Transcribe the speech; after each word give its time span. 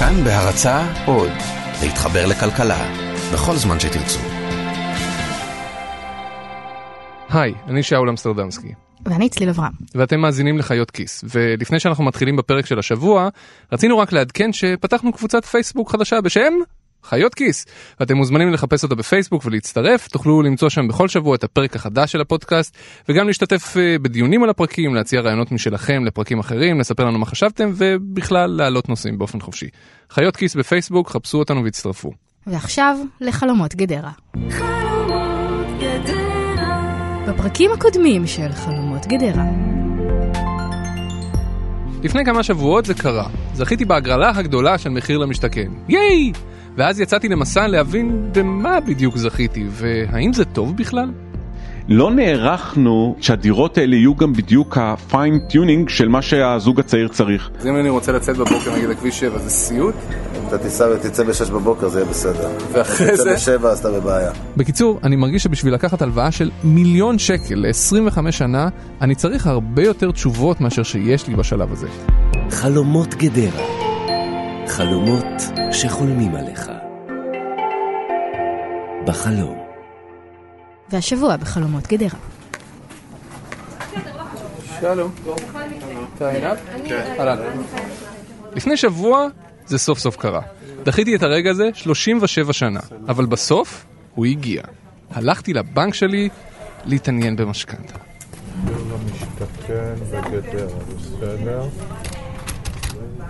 כאן 0.00 0.24
בהרצה 0.24 1.04
עוד, 1.06 1.30
להתחבר 1.82 2.26
לכלכלה, 2.26 2.92
בכל 3.32 3.56
זמן 3.56 3.80
שתרצו. 3.80 4.18
היי, 7.30 7.54
אני 7.68 7.82
שאול 7.82 8.08
אמסטרדמסקי. 8.08 8.72
ואני 9.06 9.28
צליל 9.28 9.48
אברהם. 9.48 9.72
ואתם 9.94 10.20
מאזינים 10.20 10.58
לחיות 10.58 10.90
כיס. 10.90 11.24
ולפני 11.34 11.80
שאנחנו 11.80 12.04
מתחילים 12.04 12.36
בפרק 12.36 12.66
של 12.66 12.78
השבוע, 12.78 13.28
רצינו 13.72 13.98
רק 13.98 14.12
לעדכן 14.12 14.52
שפתחנו 14.52 15.12
קבוצת 15.12 15.44
פייסבוק 15.44 15.90
חדשה 15.90 16.20
בשם 16.20 16.52
חיות 17.04 17.34
כיס. 17.34 17.66
ואתם 18.00 18.16
מוזמנים 18.16 18.52
לחפש 18.52 18.82
אותה 18.82 18.94
בפייסבוק 18.94 19.44
ולהצטרף, 19.44 20.08
תוכלו 20.08 20.42
למצוא 20.42 20.68
שם 20.68 20.88
בכל 20.88 21.08
שבוע 21.08 21.34
את 21.34 21.44
הפרק 21.44 21.76
החדש 21.76 22.12
של 22.12 22.20
הפודקאסט, 22.20 22.76
וגם 23.08 23.26
להשתתף 23.26 23.76
אה, 23.76 23.96
בדיונים 24.02 24.42
על 24.42 24.50
הפרקים, 24.50 24.94
להציע 24.94 25.20
רעיונות 25.20 25.52
משלכם 25.52 26.04
לפרקים 26.04 26.38
אחרים, 26.38 26.80
לספר 26.80 27.04
לנו 27.04 27.18
מה 27.18 27.26
חשבתם, 27.26 27.72
ובכלל 27.76 28.50
להעלות 28.50 28.88
נושאים 28.88 29.18
באופן 29.18 29.40
חופשי. 29.40 29.68
חיות 30.10 30.36
כיס 30.36 30.56
בפייסבוק, 30.56 31.10
חפשו 31.10 31.38
אותנו 31.38 31.64
והצטרפו. 31.64 32.12
ועכשיו 32.46 32.96
לחלומות 33.20 33.74
גדרה. 33.74 34.10
בפרקים 37.28 37.70
הקודמים 37.72 38.26
של 38.26 38.52
חלומות 38.52 39.06
גדרה. 39.06 39.44
לפני 42.02 42.24
כמה 42.24 42.42
שבועות 42.42 42.84
זה 42.84 42.94
קרה. 42.94 43.28
זכיתי 43.54 43.84
בהגרלה 43.84 44.30
הגדולה 44.34 44.78
של 44.78 44.90
מחיר 44.90 45.18
למשתכן. 45.18 45.68
ייי! 45.88 46.32
ואז 46.76 47.00
יצאתי 47.00 47.28
למסע 47.28 47.66
להבין 47.66 48.28
במה 48.32 48.80
בדיוק 48.80 49.16
זכיתי, 49.16 49.66
והאם 49.70 50.32
זה 50.32 50.44
טוב 50.44 50.76
בכלל? 50.76 51.10
לא 51.88 52.10
נערכנו 52.10 53.16
שהדירות 53.20 53.78
האלה 53.78 53.96
יהיו 53.96 54.14
גם 54.14 54.32
בדיוק 54.32 54.78
ה 54.78 54.87
fine-tuning 54.87 55.88
של 55.88 56.08
מה 56.08 56.22
שהזוג 56.22 56.80
הצעיר 56.80 57.08
צריך. 57.08 57.50
אז 57.60 57.66
אם 57.66 57.76
אני 57.76 57.88
רוצה 57.88 58.12
לצאת 58.12 58.36
בבוקר 58.36 58.76
נגיד 58.76 58.88
לכביש 58.88 59.20
7 59.20 59.38
זה 59.38 59.50
סיוט? 59.50 59.94
אם 60.36 60.48
אתה 60.48 60.58
תיסע 60.58 60.88
ותצא 60.94 61.24
ב-6 61.24 61.52
בבוקר 61.52 61.88
זה 61.88 62.00
יהיה 62.00 62.10
בסדר. 62.10 62.48
ואחרי 62.72 63.16
זה? 63.16 63.30
אם 63.30 63.36
תצא 63.36 63.56
ב-7 63.58 63.66
אז 63.66 63.78
אתה 63.78 63.90
בבעיה. 63.90 64.30
בקיצור, 64.56 65.00
אני 65.02 65.16
מרגיש 65.16 65.42
שבשביל 65.42 65.74
לקחת 65.74 66.02
הלוואה 66.02 66.30
של 66.30 66.50
מיליון 66.64 67.18
שקל 67.18 67.54
ל-25 67.54 68.30
שנה, 68.30 68.68
אני 69.00 69.14
צריך 69.14 69.46
הרבה 69.46 69.82
יותר 69.82 70.10
תשובות 70.10 70.60
מאשר 70.60 70.82
שיש 70.82 71.28
לי 71.28 71.36
בשלב 71.36 71.72
הזה. 71.72 71.88
חלומות 72.50 73.14
גדרה, 73.14 73.79
חלומות 74.70 75.24
שחולמים 75.72 76.34
עליך. 76.34 76.70
בחלום. 79.04 79.58
והשבוע 80.90 81.36
בחלומות 81.36 81.86
גדרה. 81.86 82.18
שלום. 84.80 85.12
אתה 86.16 86.28
עינב? 86.28 86.56
כן. 86.88 87.14
לפני 88.52 88.76
שבוע 88.76 89.26
זה 89.66 89.78
סוף 89.78 89.98
סוף 89.98 90.16
קרה. 90.16 90.42
דחיתי 90.84 91.16
את 91.16 91.22
הרגע 91.22 91.50
הזה 91.50 91.70
37 91.74 92.52
שנה, 92.52 92.80
אבל 93.08 93.26
בסוף 93.26 93.86
הוא 94.14 94.26
הגיע. 94.26 94.62
הלכתי 95.10 95.52
לבנק 95.52 95.94
שלי 95.94 96.28
להתעניין 96.84 97.36
במשכנתה. 97.36 97.98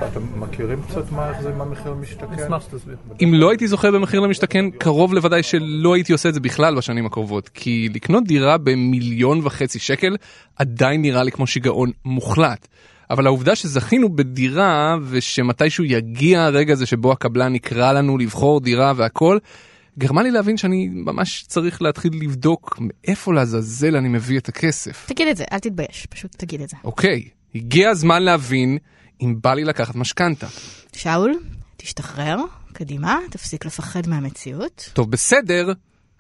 אתם 0.09 0.41
מכירים 0.41 0.83
קצת 0.83 1.13
מה 1.13 1.29
איך 1.31 1.41
זה 1.41 1.49
עם 1.49 1.61
המחיר 1.61 1.93
למשתכן? 1.93 2.43
אשמח 2.45 2.63
שתסביר. 2.63 2.97
אם 3.25 3.35
לא 3.35 3.51
הייתי 3.51 3.69
זוכה 3.69 3.91
במחיר 3.91 4.21
למשתכן, 4.21 4.71
קרוב 4.71 5.15
לוודאי 5.15 5.43
שלא 5.43 5.95
הייתי 5.95 6.13
עושה 6.13 6.29
את 6.29 6.35
זה 6.35 6.41
בכלל 6.41 6.77
בשנים 6.77 7.07
הקרובות. 7.07 7.49
כי 7.49 7.89
לקנות 7.95 8.25
דירה 8.25 8.59
במיליון 8.59 9.41
וחצי 9.45 9.79
שקל 9.79 10.17
עדיין 10.57 11.03
נראה 11.03 11.23
לי 11.23 11.33
כמו 11.33 11.47
שיגעון 11.47 11.91
מוחלט. 12.05 12.69
אבל 13.11 13.27
העובדה 13.27 13.57
שזכינו 13.57 14.17
בדירה 14.17 14.97
ושמתישהו 15.03 15.85
יגיע 15.85 16.43
הרגע 16.43 16.73
הזה 16.73 16.87
שבו 16.87 17.13
הקבלן 17.13 17.55
יקרא 17.55 17.93
לנו 17.93 18.19
לבחור 18.19 18.61
דירה 18.61 18.93
והכל, 18.97 19.39
גרמה 19.99 20.23
לי 20.23 20.31
להבין 20.31 20.57
שאני 20.57 20.89
ממש 20.93 21.45
צריך 21.47 21.83
להתחיל 21.83 22.13
לבדוק 22.23 22.79
מאיפה 22.81 23.35
לעזאזל 23.35 23.97
אני 23.97 24.09
מביא 24.09 24.39
את 24.39 24.49
הכסף. 24.49 25.07
תגיד 25.09 25.29
את 25.29 25.37
זה, 25.37 25.45
אל 25.53 25.59
תתבייש, 25.59 26.07
פשוט 26.11 26.31
תגיד 26.37 26.61
את 26.61 26.69
זה. 26.69 26.77
אוקיי, 26.85 27.25
הגיע 27.55 27.91
הזמן 27.91 28.23
להבין 28.23 28.79
אם 29.23 29.37
בא 29.41 29.55
לי 29.55 29.65
לקחת 29.65 29.95
משכנתה. 29.95 30.47
שאול, 30.97 31.39
תשתחרר, 31.77 32.37
קדימה, 32.73 33.19
תפסיק 33.31 33.65
לפחד 33.65 34.09
מהמציאות. 34.09 34.91
טוב, 34.93 35.11
בסדר, 35.11 35.73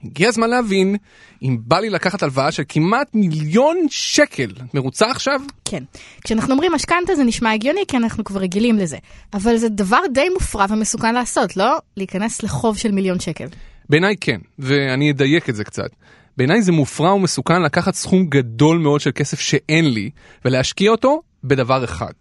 הגיע 0.05 0.28
הזמן 0.28 0.50
להבין 0.50 0.97
אם 1.43 1.59
בא 1.60 1.78
לי 1.78 1.91
לקחת 1.91 2.22
הלוואה 2.22 2.53
של 2.53 2.62
כמעט 2.69 3.15
מיליון 3.15 3.77
שקל. 3.91 4.50
את 4.50 4.75
מרוצה 4.75 5.10
עכשיו? 5.10 5.41
כן. 5.65 5.84
כשאנחנו 6.25 6.53
אומרים 6.53 6.72
משכנתה 6.72 7.15
זה 7.15 7.25
נשמע 7.25 7.53
הגיוני, 7.53 7.81
כי 7.89 7.97
אנחנו 7.97 8.25
כבר 8.25 8.41
רגילים 8.41 8.78
לזה. 8.78 8.97
אבל 9.34 9.56
זה 9.56 9.69
דבר 9.69 10.00
די 10.15 10.28
מופרע 10.34 10.66
ומסוכן 10.71 11.15
לעשות, 11.15 11.56
לא? 11.56 11.78
להיכנס 11.97 12.43
לחוב 12.43 12.78
של 12.78 12.93
מיליון 12.93 13.21
שקל. 13.21 13.47
בעיניי 13.89 14.16
כן, 14.21 14.41
ואני 14.59 15.10
אדייק 15.10 15.49
את 15.50 15.56
זה 15.56 15.65
קצת. 15.65 15.91
בעיניי 16.37 16.62
זה 16.62 16.72
מופרע 16.72 17.15
ומסוכן 17.15 17.62
לקחת 17.62 17.94
סכום 17.94 18.27
גדול 18.27 18.78
מאוד 18.78 19.00
של 19.00 19.10
כסף 19.15 19.41
שאין 19.41 19.91
לי, 19.91 20.10
ולהשקיע 20.44 20.91
אותו 20.91 21.22
בדבר 21.44 21.84
אחד. 21.84 22.12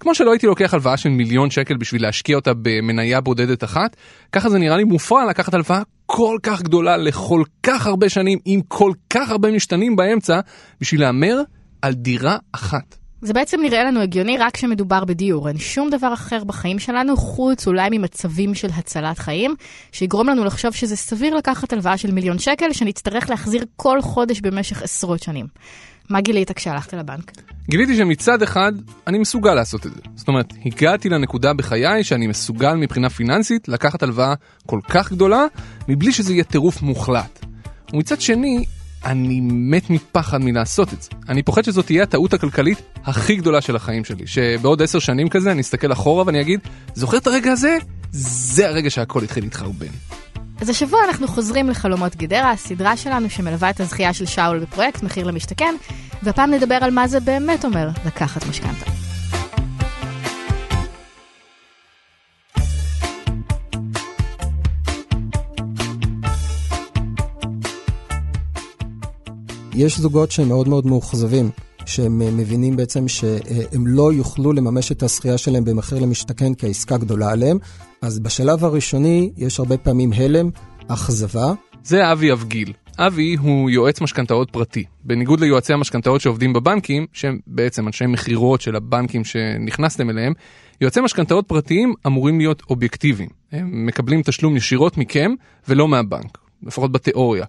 כמו 0.00 0.14
שלא 0.14 0.30
הייתי 0.30 0.46
לוקח 0.46 0.74
הלוואה 0.74 0.96
של 0.96 1.08
מיליון 1.08 1.50
שקל 1.50 1.76
בשביל 1.76 2.02
להשקיע 2.02 2.36
אותה 2.36 2.52
במניה 2.62 3.20
בודדת 3.20 3.64
אחת, 3.64 3.96
ככה 4.32 4.50
זה 4.50 4.58
נראה 4.58 4.76
לי 4.76 4.84
מופרע 4.84 5.24
לקחת 5.30 5.54
הלוואה 5.54 5.82
כל 6.06 6.38
כך 6.42 6.62
גדולה 6.62 6.96
לכל 6.96 7.42
כך 7.62 7.86
הרבה 7.86 8.08
שנים 8.08 8.38
עם 8.44 8.60
כל 8.68 8.92
כך 9.10 9.30
הרבה 9.30 9.50
משתנים 9.50 9.96
באמצע, 9.96 10.40
בשביל 10.80 11.00
להמר 11.00 11.42
על 11.82 11.92
דירה 11.92 12.36
אחת. 12.52 12.96
זה 13.22 13.32
בעצם 13.32 13.60
נראה 13.62 13.84
לנו 13.84 14.00
הגיוני 14.00 14.38
רק 14.38 14.54
כשמדובר 14.54 15.04
בדיור, 15.04 15.48
אין 15.48 15.58
שום 15.58 15.90
דבר 15.90 16.14
אחר 16.14 16.44
בחיים 16.44 16.78
שלנו 16.78 17.16
חוץ 17.16 17.66
אולי 17.66 17.88
ממצבים 17.90 18.54
של 18.54 18.68
הצלת 18.74 19.18
חיים, 19.18 19.54
שיגרום 19.92 20.28
לנו 20.28 20.44
לחשוב 20.44 20.74
שזה 20.74 20.96
סביר 20.96 21.34
לקחת 21.34 21.72
הלוואה 21.72 21.96
של 21.96 22.10
מיליון 22.10 22.38
שקל 22.38 22.72
שנצטרך 22.72 23.30
להחזיר 23.30 23.64
כל 23.76 24.02
חודש 24.02 24.40
במשך 24.40 24.82
עשרות 24.82 25.22
שנים. 25.22 25.46
מה 26.08 26.20
גילית 26.20 26.52
כשהלכת 26.52 26.94
לבנק? 26.94 27.32
גיליתי 27.70 27.96
שמצד 27.96 28.42
אחד 28.42 28.72
אני 29.06 29.18
מסוגל 29.18 29.54
לעשות 29.54 29.86
את 29.86 29.94
זה. 29.94 30.00
זאת 30.14 30.28
אומרת, 30.28 30.52
הגעתי 30.66 31.08
לנקודה 31.08 31.52
בחיי 31.52 32.04
שאני 32.04 32.26
מסוגל 32.26 32.74
מבחינה 32.74 33.10
פיננסית 33.10 33.68
לקחת 33.68 34.02
הלוואה 34.02 34.34
כל 34.66 34.80
כך 34.88 35.12
גדולה, 35.12 35.44
מבלי 35.88 36.12
שזה 36.12 36.32
יהיה 36.32 36.44
טירוף 36.44 36.82
מוחלט. 36.82 37.44
ומצד 37.92 38.20
שני, 38.20 38.64
אני 39.04 39.40
מת 39.42 39.90
מפחד 39.90 40.38
מלעשות 40.38 40.92
את 40.92 41.02
זה. 41.02 41.10
אני 41.28 41.42
פוחד 41.42 41.64
שזאת 41.64 41.86
תהיה 41.86 42.02
הטעות 42.02 42.34
הכלכלית 42.34 42.82
הכי 43.04 43.36
גדולה 43.36 43.60
של 43.60 43.76
החיים 43.76 44.04
שלי. 44.04 44.26
שבעוד 44.26 44.82
עשר 44.82 44.98
שנים 44.98 45.28
כזה 45.28 45.52
אני 45.52 45.60
אסתכל 45.60 45.92
אחורה 45.92 46.24
ואני 46.26 46.40
אגיד, 46.40 46.60
זוכר 46.94 47.16
את 47.16 47.26
הרגע 47.26 47.52
הזה? 47.52 47.76
זה 48.10 48.68
הרגע 48.68 48.90
שהכל 48.90 49.24
התחיל 49.24 49.44
להתחרבן. 49.44 49.86
אז 50.60 50.68
השבוע 50.68 51.00
אנחנו 51.08 51.28
חוזרים 51.28 51.70
לחלומות 51.70 52.16
גדרה, 52.16 52.50
הסדרה 52.50 52.96
שלנו 52.96 53.30
שמלווה 53.30 53.70
את 53.70 53.80
הזכייה 53.80 54.12
של 54.12 54.26
שאול 54.26 54.58
בפרויקט 54.58 55.02
מחיר 55.02 55.26
למשתכן, 55.26 55.74
והפעם 56.22 56.50
נדבר 56.50 56.74
על 56.74 56.90
מה 56.90 57.08
זה 57.08 57.20
באמת 57.20 57.64
אומר 57.64 57.88
לקחת 58.06 58.46
משכנתה. 58.46 58.90
יש 69.74 69.98
זוגות 69.98 70.30
שהם 70.30 70.48
מאוד 70.48 70.68
מאוד 70.68 70.86
מאוכזבים, 70.86 71.50
שהם 71.88 72.22
אה, 72.22 72.30
מבינים 72.30 72.76
בעצם 72.76 73.08
שהם 73.08 73.86
לא 73.86 74.12
יוכלו 74.12 74.52
לממש 74.52 74.92
את 74.92 75.02
הזכייה 75.02 75.38
שלהם 75.38 75.64
במחיר 75.64 75.98
למשתכן 75.98 76.54
כי 76.54 76.66
העסקה 76.66 76.96
גדולה 76.96 77.30
עליהם. 77.30 77.58
אז 78.02 78.18
בשלב 78.18 78.64
הראשוני 78.64 79.30
יש 79.36 79.58
הרבה 79.58 79.76
פעמים 79.76 80.12
הלם, 80.12 80.50
אכזבה. 80.88 81.52
זה 81.84 82.12
אבי 82.12 82.32
אבגיל. 82.32 82.72
אבי 82.98 83.36
הוא 83.40 83.70
יועץ 83.70 84.00
משכנתאות 84.00 84.50
פרטי. 84.50 84.84
בניגוד 85.04 85.40
ליועצי 85.40 85.72
המשכנתאות 85.72 86.20
שעובדים 86.20 86.52
בבנקים, 86.52 87.06
שהם 87.12 87.38
בעצם 87.46 87.86
אנשי 87.86 88.06
מכירות 88.06 88.60
של 88.60 88.76
הבנקים 88.76 89.24
שנכנסתם 89.24 90.10
אליהם, 90.10 90.32
יועצי 90.80 91.00
משכנתאות 91.00 91.48
פרטיים 91.48 91.94
אמורים 92.06 92.38
להיות 92.38 92.62
אובייקטיביים. 92.70 93.28
הם 93.52 93.86
מקבלים 93.86 94.22
תשלום 94.22 94.56
ישירות 94.56 94.98
מכם 94.98 95.30
ולא 95.68 95.88
מהבנק, 95.88 96.38
לפחות 96.62 96.92
בתיאוריה. 96.92 97.44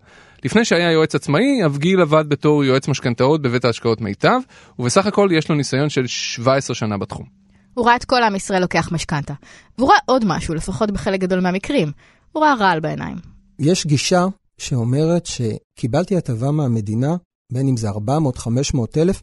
לפני 0.46 0.66
שהיה 0.66 0.92
יועץ 0.92 1.16
עצמאי, 1.16 1.66
אבגיל 1.66 2.02
עבד 2.02 2.26
בתור 2.28 2.64
יועץ 2.64 2.88
משכנתאות 2.88 3.42
בבית 3.42 3.66
ההשקעות 3.66 4.02
מיטב, 4.02 4.40
ובסך 4.80 5.06
הכל 5.06 5.30
יש 5.32 5.50
לו 5.50 5.56
ניסיון 5.56 5.90
של 5.90 6.08
17 6.08 6.76
שנה 6.76 6.98
בתחום. 6.98 7.26
הוא 7.74 7.86
ראה 7.86 7.96
את 7.96 8.06
כל 8.06 8.24
עם 8.24 8.36
ישראל 8.36 8.62
לוקח 8.62 8.90
משכנתה. 8.92 9.34
והוא 9.78 9.90
ראה 9.90 9.98
עוד 10.06 10.26
משהו, 10.28 10.54
לפחות 10.54 10.92
בחלק 10.92 11.20
גדול 11.20 11.40
מהמקרים. 11.40 11.92
הוא 12.32 12.44
ראה 12.44 12.56
רעל 12.56 12.80
בעיניים. 12.80 13.18
יש 13.60 13.86
גישה 13.86 14.26
שאומרת 14.58 15.26
שקיבלתי 15.26 16.18
הטבה 16.18 16.52
מהמדינה, 16.52 17.16
בין 17.52 17.68
אם 17.68 17.78
זה 17.78 17.90
400, 17.90 18.38
500 18.38 18.98
אלף, 18.98 19.22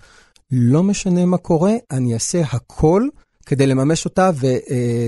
לא 0.51 0.83
משנה 0.83 1.25
מה 1.25 1.37
קורה, 1.37 1.73
אני 1.91 2.15
אעשה 2.15 2.41
הכל 2.41 3.03
כדי 3.47 3.67
לממש 3.67 4.05
אותה 4.05 4.31
ו, 4.35 4.47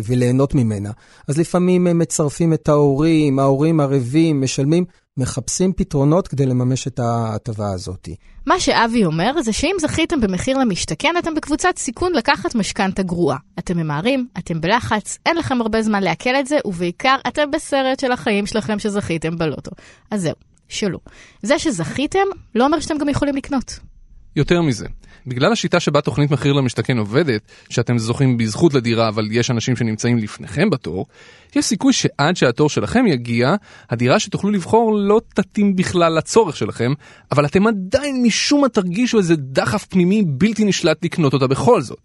וליהנות 0.07 0.55
ממנה. 0.55 0.91
אז 1.29 1.39
לפעמים 1.39 1.87
הם 1.87 1.99
מצרפים 1.99 2.53
את 2.53 2.69
ההורים, 2.69 3.39
ההורים 3.39 3.81
ערבים, 3.81 4.41
משלמים, 4.41 4.85
מחפשים 5.19 5.73
פתרונות 5.73 6.29
כדי 6.29 6.47
לממש 6.47 6.87
את 6.87 6.99
ההטבה 6.99 7.73
הזאת. 7.73 8.09
מה 8.47 8.61
שאבי 8.61 9.05
אומר 9.05 9.43
זה 9.43 9.53
שאם 9.53 9.77
זכיתם 9.81 10.21
במחיר 10.21 10.59
למשתכן, 10.59 11.15
אתם 11.19 11.35
בקבוצת 11.35 11.75
סיכון 11.77 12.13
לקחת 12.13 12.55
משכנתה 12.55 13.03
גרועה. 13.03 13.39
אתם 13.59 13.77
ממהרים, 13.77 14.29
אתם 14.39 14.61
בלחץ, 14.61 15.19
אין 15.27 15.37
לכם 15.37 15.61
הרבה 15.61 15.83
זמן 15.83 16.03
לעכל 16.03 16.37
את 16.37 16.47
זה, 16.47 16.57
ובעיקר 16.65 17.17
אתם 17.29 17.51
בסרט 17.51 18.01
של 18.01 18.13
החיים 18.13 18.47
שלכם 18.47 18.79
שזכיתם 18.79 19.39
בלוטו. 19.39 19.71
אז 20.11 20.23
זהו, 20.23 20.35
שלא. 20.69 20.99
זה 21.43 21.59
שזכיתם, 21.59 22.27
לא 22.55 22.67
אומר 22.67 22.81
שאתם 22.81 22.99
גם 22.99 23.09
יכולים 23.09 23.37
לקנות. 23.37 23.79
יותר 24.37 24.63
מזה, 24.63 24.87
בגלל 25.27 25.53
השיטה 25.53 25.81
שבה 25.81 26.01
תוכנית 26.01 26.31
מחיר 26.31 26.53
למשתכן 26.53 26.99
עובדת, 26.99 27.41
שאתם 27.71 27.99
זוכים 27.99 28.37
בזכות 28.37 28.75
לדירה 28.75 29.09
אבל 29.09 29.29
יש 29.31 29.51
אנשים 29.51 29.77
שנמצאים 29.77 30.19
לפניכם 30.19 30.71
בתור, 30.71 31.07
יש 31.57 31.65
סיכוי 31.65 31.93
שעד 31.93 32.37
שהתור 32.37 32.69
שלכם 32.69 33.07
יגיע, 33.07 33.55
הדירה 33.91 34.19
שתוכלו 34.19 34.51
לבחור 34.51 34.97
לא 34.97 35.21
תתאים 35.35 35.77
בכלל 35.77 36.13
לצורך 36.13 36.57
שלכם, 36.57 36.93
אבל 37.33 37.47
אתם 37.47 37.67
עדיין 37.67 38.23
משום 38.23 38.61
מה 38.61 38.69
תרגישו 38.69 39.19
איזה 39.19 39.37
דחף 39.37 39.85
פנימי 39.85 40.23
בלתי 40.27 40.65
נשלט 40.65 41.05
לקנות 41.05 41.35
אותה 41.35 41.47
בכל 41.47 41.83
זאת. 41.83 41.99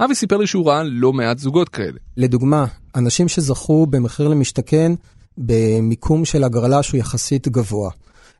אבי 0.00 0.14
סיפר 0.14 0.36
לי 0.36 0.46
שהוא 0.46 0.66
ראה 0.68 0.82
לא 0.82 1.12
מעט 1.12 1.38
זוגות 1.38 1.68
כאלה. 1.68 1.98
לדוגמה, 2.16 2.66
אנשים 2.94 3.28
שזכו 3.28 3.86
במחיר 3.86 4.28
למשתכן 4.28 4.92
במיקום 5.38 6.24
של 6.24 6.44
הגרלה 6.44 6.82
שהוא 6.82 6.98
יחסית 6.98 7.48
גבוה. 7.48 7.90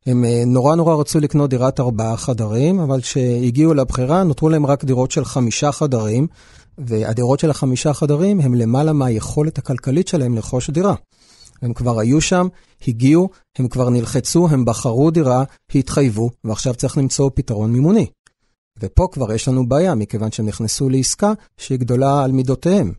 הם 0.06 0.24
אה, 0.24 0.42
נורא 0.46 0.74
נורא 0.74 0.94
רצו 0.94 1.20
לקנות 1.20 1.50
דירת 1.50 1.80
ארבעה 1.80 2.16
חדרים, 2.16 2.80
אבל 2.80 3.00
כשהגיעו 3.00 3.74
לבחירה 3.74 4.22
נותרו 4.22 4.48
להם 4.48 4.66
רק 4.66 4.84
דירות 4.84 5.10
של 5.10 5.24
חמישה 5.24 5.72
חדרים, 5.72 6.26
והדירות 6.78 7.40
של 7.40 7.50
החמישה 7.50 7.94
חדרים 7.94 8.40
הם 8.40 8.54
למעלה 8.54 8.92
מהיכולת 8.92 9.58
הכלכלית 9.58 10.08
שלהם 10.08 10.34
לרכוש 10.34 10.70
דירה. 10.70 10.94
הם 11.62 11.72
כבר 11.72 12.00
היו 12.00 12.20
שם, 12.20 12.46
הגיעו, 12.88 13.28
הם 13.58 13.68
כבר 13.68 13.90
נלחצו, 13.90 14.48
הם 14.50 14.64
בחרו 14.64 15.10
דירה, 15.10 15.44
התחייבו, 15.74 16.30
ועכשיו 16.44 16.74
צריך 16.74 16.98
למצוא 16.98 17.30
פתרון 17.34 17.72
מימוני. 17.72 18.06
ופה 18.80 19.08
כבר 19.12 19.32
יש 19.32 19.48
לנו 19.48 19.68
בעיה, 19.68 19.94
מכיוון 19.94 20.32
שהם 20.32 20.46
נכנסו 20.46 20.88
לעסקה 20.88 21.32
שהיא 21.56 21.78
גדולה 21.78 22.24
על 22.24 22.32
מידותיהם. 22.32 22.92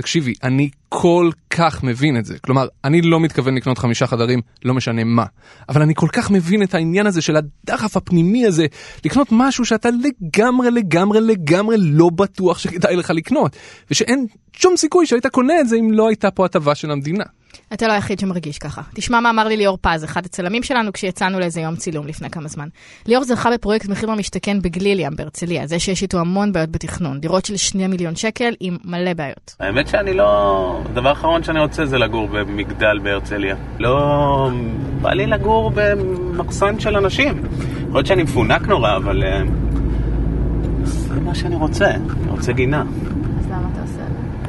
תקשיבי, 0.00 0.34
אני 0.42 0.70
כל 0.88 1.30
כך 1.50 1.82
מבין 1.82 2.16
את 2.16 2.24
זה. 2.24 2.38
כלומר, 2.38 2.66
אני 2.84 3.02
לא 3.02 3.20
מתכוון 3.20 3.54
לקנות 3.54 3.78
חמישה 3.78 4.06
חדרים, 4.06 4.40
לא 4.64 4.74
משנה 4.74 5.04
מה. 5.04 5.24
אבל 5.68 5.82
אני 5.82 5.94
כל 5.94 6.08
כך 6.12 6.30
מבין 6.30 6.62
את 6.62 6.74
העניין 6.74 7.06
הזה 7.06 7.22
של 7.22 7.36
הדחף 7.36 7.96
הפנימי 7.96 8.46
הזה, 8.46 8.66
לקנות 9.04 9.28
משהו 9.30 9.64
שאתה 9.64 9.88
לגמרי 9.90 10.70
לגמרי 10.70 11.20
לגמרי 11.20 11.76
לא 11.78 12.10
בטוח 12.10 12.58
שכדאי 12.58 12.96
לך 12.96 13.10
לקנות. 13.10 13.56
ושאין 13.90 14.26
שום 14.52 14.76
סיכוי 14.76 15.06
שהיית 15.06 15.26
קונה 15.26 15.60
את 15.60 15.68
זה 15.68 15.76
אם 15.76 15.92
לא 15.92 16.08
הייתה 16.08 16.30
פה 16.30 16.44
הטבה 16.44 16.74
של 16.74 16.90
המדינה. 16.90 17.24
אתה 17.72 17.88
לא 17.88 17.92
היחיד 17.92 18.18
שמרגיש 18.18 18.58
ככה. 18.58 18.82
תשמע 18.94 19.20
מה 19.20 19.30
אמר 19.30 19.48
לי 19.48 19.56
ליאור 19.56 19.78
פז, 19.80 20.04
אחד 20.04 20.24
הצלמים 20.24 20.62
שלנו, 20.62 20.92
כשיצאנו 20.92 21.40
לאיזה 21.40 21.60
יום 21.60 21.76
צילום 21.76 22.06
לפני 22.06 22.30
כמה 22.30 22.48
זמן. 22.48 22.68
ליאור 23.06 23.24
זכה 23.24 23.50
בפרויקט 23.50 23.88
מחיר 23.88 24.10
למשתכן 24.10 24.62
בגליליאם 24.62 25.16
בהרצליה, 25.16 25.66
זה 25.66 25.78
שיש 25.78 26.02
איתו 26.02 26.18
המון 26.18 26.52
בעיות 26.52 26.70
בתכנון. 26.70 27.20
דירות 27.20 27.44
של 27.44 27.56
שני 27.56 27.86
מיליון 27.86 28.16
שקל 28.16 28.54
עם 28.60 28.76
מלא 28.84 29.14
בעיות. 29.14 29.56
האמת 29.60 29.88
שאני 29.88 30.14
לא... 30.14 30.82
הדבר 30.90 31.08
האחרון 31.08 31.42
שאני 31.42 31.60
רוצה 31.60 31.86
זה 31.86 31.98
לגור 31.98 32.28
במגדל 32.28 32.98
בהרצליה. 33.02 33.56
לא... 33.78 34.50
בא 35.02 35.12
לי 35.12 35.26
לגור 35.26 35.72
במחסן 35.74 36.80
של 36.80 36.96
אנשים. 36.96 37.42
יכול 37.80 37.94
להיות 37.94 38.06
שאני 38.06 38.22
מפונק 38.22 38.62
נורא, 38.68 38.96
אבל... 38.96 39.24
אה, 39.24 39.42
זה 40.84 41.20
מה 41.20 41.34
שאני 41.34 41.54
רוצה. 41.54 41.90
אני 41.90 42.30
רוצה 42.30 42.52
גינה. 42.52 42.82
אז 42.82 43.46
למה 43.46 43.68
אתה 43.72 43.80
עושה 43.82 44.02
את 44.02 44.12
זה? 44.12 44.46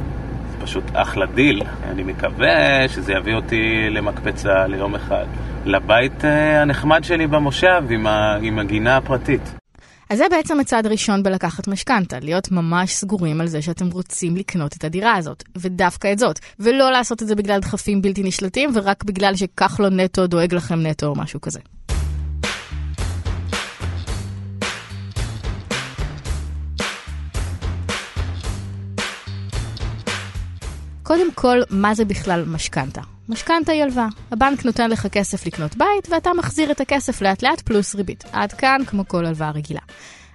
פשוט 0.62 0.84
אחלה 0.94 1.26
דיל. 1.26 1.62
אני 1.84 2.02
מקווה 2.02 2.88
שזה 2.88 3.12
יביא 3.12 3.34
אותי 3.34 3.90
למקפצה 3.90 4.66
ליום 4.66 4.94
אחד. 4.94 5.24
לבית 5.64 6.24
אה, 6.24 6.62
הנחמד 6.62 7.04
שלי 7.04 7.26
במושב 7.26 7.82
עם, 7.90 8.06
ה... 8.06 8.38
עם 8.42 8.58
הגינה 8.58 8.96
הפרטית. 8.96 9.54
אז 10.10 10.18
זה 10.18 10.24
בעצם 10.30 10.60
הצעד 10.60 10.86
הראשון 10.86 11.22
בלקחת 11.22 11.68
משכנתה, 11.68 12.18
להיות 12.20 12.50
ממש 12.50 12.92
סגורים 12.92 13.40
על 13.40 13.46
זה 13.46 13.62
שאתם 13.62 13.90
רוצים 13.90 14.36
לקנות 14.36 14.76
את 14.76 14.84
הדירה 14.84 15.16
הזאת, 15.16 15.44
ודווקא 15.56 16.12
את 16.12 16.18
זאת, 16.18 16.38
ולא 16.58 16.90
לעשות 16.90 17.22
את 17.22 17.28
זה 17.28 17.34
בגלל 17.34 17.60
דחפים 17.60 18.02
בלתי 18.02 18.22
נשלטים, 18.22 18.70
ורק 18.74 19.04
בגלל 19.04 19.36
שכחלון 19.36 20.00
נטו 20.00 20.26
דואג 20.26 20.54
לכם 20.54 20.86
נטו 20.86 21.06
או 21.06 21.14
משהו 21.16 21.40
כזה. 21.40 21.60
קודם 31.12 31.32
כל, 31.32 31.58
מה 31.70 31.94
זה 31.94 32.04
בכלל 32.04 32.44
משכנתה? 32.46 33.00
משכנתה 33.28 33.72
היא 33.72 33.82
הלוואה. 33.82 34.06
הבנק 34.30 34.64
נותן 34.64 34.90
לך 34.90 35.06
כסף 35.06 35.46
לקנות 35.46 35.76
בית, 35.76 36.08
ואתה 36.10 36.30
מחזיר 36.38 36.70
את 36.70 36.80
הכסף 36.80 37.22
לאט 37.22 37.42
לאט 37.42 37.60
פלוס 37.60 37.94
ריבית. 37.94 38.24
עד 38.32 38.52
כאן 38.52 38.80
כמו 38.86 39.08
כל 39.08 39.26
הלוואה 39.26 39.50
רגילה. 39.50 39.80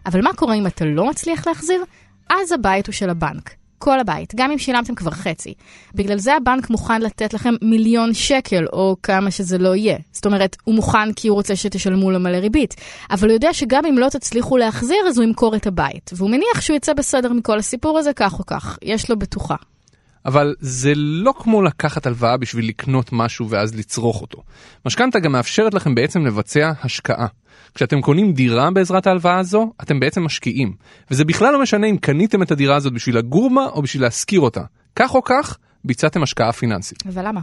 אבל 0.05 0.21
מה 0.21 0.33
קורה 0.33 0.55
אם 0.55 0.67
אתה 0.67 0.85
לא 0.85 1.09
מצליח 1.09 1.47
להחזיר? 1.47 1.83
אז 2.29 2.51
הבית 2.51 2.87
הוא 2.87 2.93
של 2.93 3.09
הבנק. 3.09 3.53
כל 3.77 3.99
הבית, 3.99 4.35
גם 4.35 4.51
אם 4.51 4.57
שילמתם 4.57 4.95
כבר 4.95 5.11
חצי. 5.11 5.53
בגלל 5.95 6.17
זה 6.17 6.35
הבנק 6.35 6.69
מוכן 6.69 7.01
לתת 7.01 7.33
לכם 7.33 7.53
מיליון 7.61 8.13
שקל, 8.13 8.65
או 8.73 8.95
כמה 9.03 9.31
שזה 9.31 9.57
לא 9.57 9.75
יהיה. 9.75 9.97
זאת 10.11 10.25
אומרת, 10.25 10.57
הוא 10.63 10.75
מוכן 10.75 11.13
כי 11.13 11.27
הוא 11.27 11.35
רוצה 11.35 11.55
שתשלמו 11.55 12.11
לו 12.11 12.19
מלא 12.19 12.37
ריבית. 12.37 12.75
אבל 13.11 13.27
הוא 13.27 13.33
יודע 13.33 13.53
שגם 13.53 13.85
אם 13.85 13.97
לא 13.97 14.09
תצליחו 14.09 14.57
להחזיר, 14.57 15.07
אז 15.07 15.17
הוא 15.17 15.25
ימכור 15.25 15.55
את 15.55 15.67
הבית. 15.67 16.11
והוא 16.15 16.29
מניח 16.29 16.61
שהוא 16.61 16.77
יצא 16.77 16.93
בסדר 16.93 17.33
מכל 17.33 17.59
הסיפור 17.59 17.99
הזה, 17.99 18.13
כך 18.13 18.39
או 18.39 18.45
כך. 18.45 18.77
יש 18.81 19.09
לו 19.09 19.19
בטוחה. 19.19 19.55
אבל 20.27 20.55
זה 20.59 20.93
לא 20.95 21.33
כמו 21.37 21.61
לקחת 21.61 22.05
הלוואה 22.05 22.37
בשביל 22.37 22.67
לקנות 22.67 23.09
משהו 23.11 23.49
ואז 23.49 23.75
לצרוך 23.75 24.21
אותו. 24.21 24.43
משכנתה 24.85 25.19
גם 25.19 25.31
מאפשרת 25.31 25.73
לכם 25.73 25.95
בעצם 25.95 26.25
לבצע 26.25 26.71
השקעה. 26.83 27.27
כשאתם 27.75 28.01
קונים 28.01 28.33
דירה 28.33 28.71
בעזרת 28.71 29.07
ההלוואה 29.07 29.39
הזו, 29.39 29.71
אתם 29.81 29.99
בעצם 29.99 30.23
משקיעים. 30.23 30.73
וזה 31.11 31.25
בכלל 31.25 31.53
לא 31.53 31.61
משנה 31.61 31.87
אם 31.87 31.97
קניתם 31.97 32.41
את 32.41 32.51
הדירה 32.51 32.75
הזאת 32.75 32.93
בשביל 32.93 33.17
לגור 33.17 33.55
בה 33.55 33.65
או 33.65 33.81
בשביל 33.81 34.03
להשכיר 34.03 34.39
אותה. 34.39 34.61
כך 34.95 35.15
או 35.15 35.23
כך, 35.23 35.57
ביצעתם 35.87 36.23
השקעה 36.23 36.51
פיננסית. 36.51 37.03
אבל 37.13 37.27
למה? 37.27 37.41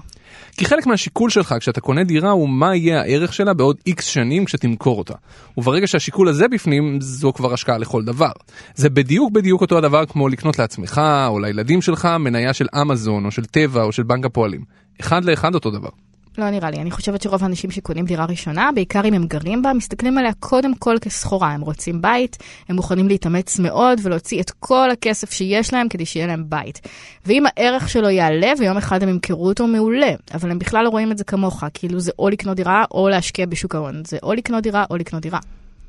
כי 0.56 0.64
חלק 0.64 0.86
מהשיקול 0.86 1.30
שלך 1.30 1.54
כשאתה 1.60 1.80
קונה 1.80 2.04
דירה 2.04 2.30
הוא 2.30 2.48
מה 2.48 2.76
יהיה 2.76 3.00
הערך 3.00 3.32
שלה 3.32 3.54
בעוד 3.54 3.76
איקס 3.86 4.04
שנים 4.04 4.44
כשתמכור 4.44 4.98
אותה. 4.98 5.14
וברגע 5.56 5.86
שהשיקול 5.86 6.28
הזה 6.28 6.48
בפנים, 6.48 7.00
זו 7.00 7.32
כבר 7.32 7.52
השקעה 7.52 7.78
לכל 7.78 8.04
דבר. 8.04 8.32
זה 8.74 8.90
בדיוק 8.90 9.32
בדיוק 9.32 9.60
אותו 9.60 9.78
הדבר 9.78 10.06
כמו 10.06 10.28
לקנות 10.28 10.58
לעצמך 10.58 11.00
או 11.26 11.38
לילדים 11.38 11.82
שלך 11.82 12.08
מניה 12.20 12.52
של 12.52 12.66
אמזון 12.80 13.24
או 13.24 13.30
של 13.30 13.44
טבע 13.44 13.82
או 13.82 13.92
של 13.92 14.02
בנק 14.02 14.26
הפועלים. 14.26 14.64
אחד 15.00 15.24
לאחד 15.24 15.54
אותו 15.54 15.70
דבר. 15.70 15.90
לא 16.38 16.50
נראה 16.50 16.70
לי, 16.70 16.76
אני 16.76 16.90
חושבת 16.90 17.22
שרוב 17.22 17.42
האנשים 17.42 17.70
שקונים 17.70 18.04
דירה 18.04 18.24
ראשונה, 18.24 18.70
בעיקר 18.74 19.04
אם 19.04 19.14
הם 19.14 19.26
גרים 19.26 19.62
בה, 19.62 19.72
מסתכלים 19.72 20.18
עליה 20.18 20.32
קודם 20.40 20.74
כל 20.74 20.96
כסחורה. 21.00 21.52
הם 21.52 21.60
רוצים 21.60 22.02
בית, 22.02 22.36
הם 22.68 22.76
מוכנים 22.76 23.08
להתאמץ 23.08 23.58
מאוד 23.58 24.00
ולהוציא 24.02 24.40
את 24.40 24.50
כל 24.50 24.90
הכסף 24.90 25.30
שיש 25.30 25.72
להם 25.72 25.88
כדי 25.88 26.06
שיהיה 26.06 26.26
להם 26.26 26.44
בית. 26.48 26.80
ואם 27.26 27.44
הערך 27.46 27.88
שלו 27.88 28.10
יעלה 28.10 28.52
ויום 28.58 28.76
אחד 28.76 29.02
הם 29.02 29.08
ימכרו 29.08 29.48
אותו, 29.48 29.66
מעולה. 29.66 30.12
אבל 30.34 30.50
הם 30.50 30.58
בכלל 30.58 30.84
לא 30.84 30.88
רואים 30.88 31.12
את 31.12 31.18
זה 31.18 31.24
כמוך, 31.24 31.64
כאילו 31.74 32.00
זה 32.00 32.12
או 32.18 32.28
לקנות 32.28 32.56
דירה 32.56 32.84
או 32.90 33.08
להשקיע 33.08 33.46
בשוק 33.46 33.74
ההון. 33.74 34.02
זה 34.06 34.18
או 34.22 34.32
לקנות 34.32 34.62
דירה 34.62 34.84
או 34.90 34.96
לקנות 34.96 35.22
דירה. 35.22 35.38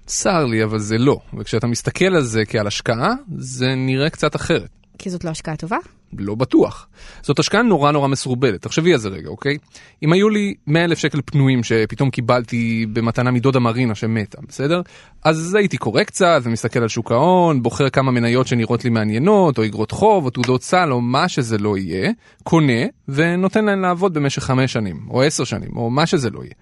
צר 0.05 0.45
לי, 0.45 0.63
אבל 0.63 0.79
זה 0.79 0.97
לא. 0.97 1.17
וכשאתה 1.37 1.67
מסתכל 1.67 2.15
על 2.15 2.23
זה 2.23 2.45
כעל 2.45 2.67
השקעה, 2.67 3.09
זה 3.37 3.67
נראה 3.75 4.09
קצת 4.09 4.35
אחרת. 4.35 4.69
כי 4.97 5.09
זאת 5.09 5.23
לא 5.23 5.29
השקעה 5.29 5.55
טובה? 5.55 5.77
לא 6.17 6.35
בטוח. 6.35 6.87
זאת 7.21 7.39
השקעה 7.39 7.61
נורא 7.61 7.91
נורא 7.91 8.07
מסורבלת, 8.07 8.61
תחשבי 8.61 8.93
על 8.93 8.99
זה 8.99 9.09
רגע, 9.09 9.29
אוקיי? 9.29 9.57
אם 10.03 10.13
היו 10.13 10.29
לי 10.29 10.53
100 10.67 10.83
אלף 10.83 10.97
שקל 10.97 11.21
פנויים 11.25 11.63
שפתאום 11.63 12.09
קיבלתי 12.09 12.85
במתנה 12.93 13.31
מדודה 13.31 13.59
מרינה 13.59 13.95
שמתה, 13.95 14.37
בסדר? 14.47 14.81
אז 15.23 15.55
הייתי 15.55 15.77
קורא 15.77 16.03
קצת 16.03 16.41
ומסתכל 16.43 16.79
על 16.79 16.87
שוק 16.87 17.11
ההון, 17.11 17.63
בוחר 17.63 17.89
כמה 17.89 18.11
מניות 18.11 18.47
שנראות 18.47 18.83
לי 18.83 18.89
מעניינות, 18.89 19.57
או 19.57 19.65
אגרות 19.65 19.91
חוב, 19.91 20.25
או 20.25 20.29
תעודות 20.29 20.63
סל, 20.63 20.91
או 20.91 21.01
מה 21.01 21.29
שזה 21.29 21.57
לא 21.57 21.77
יהיה, 21.77 22.11
קונה 22.43 22.83
ונותן 23.07 23.65
להן 23.65 23.79
לעבוד 23.79 24.13
במשך 24.13 24.43
5 24.43 24.73
שנים, 24.73 24.99
או 25.09 25.23
10 25.23 25.43
שנים, 25.43 25.69
או 25.75 25.89
מה 25.89 26.05
שזה 26.05 26.29
לא 26.29 26.39
יהיה. 26.39 26.53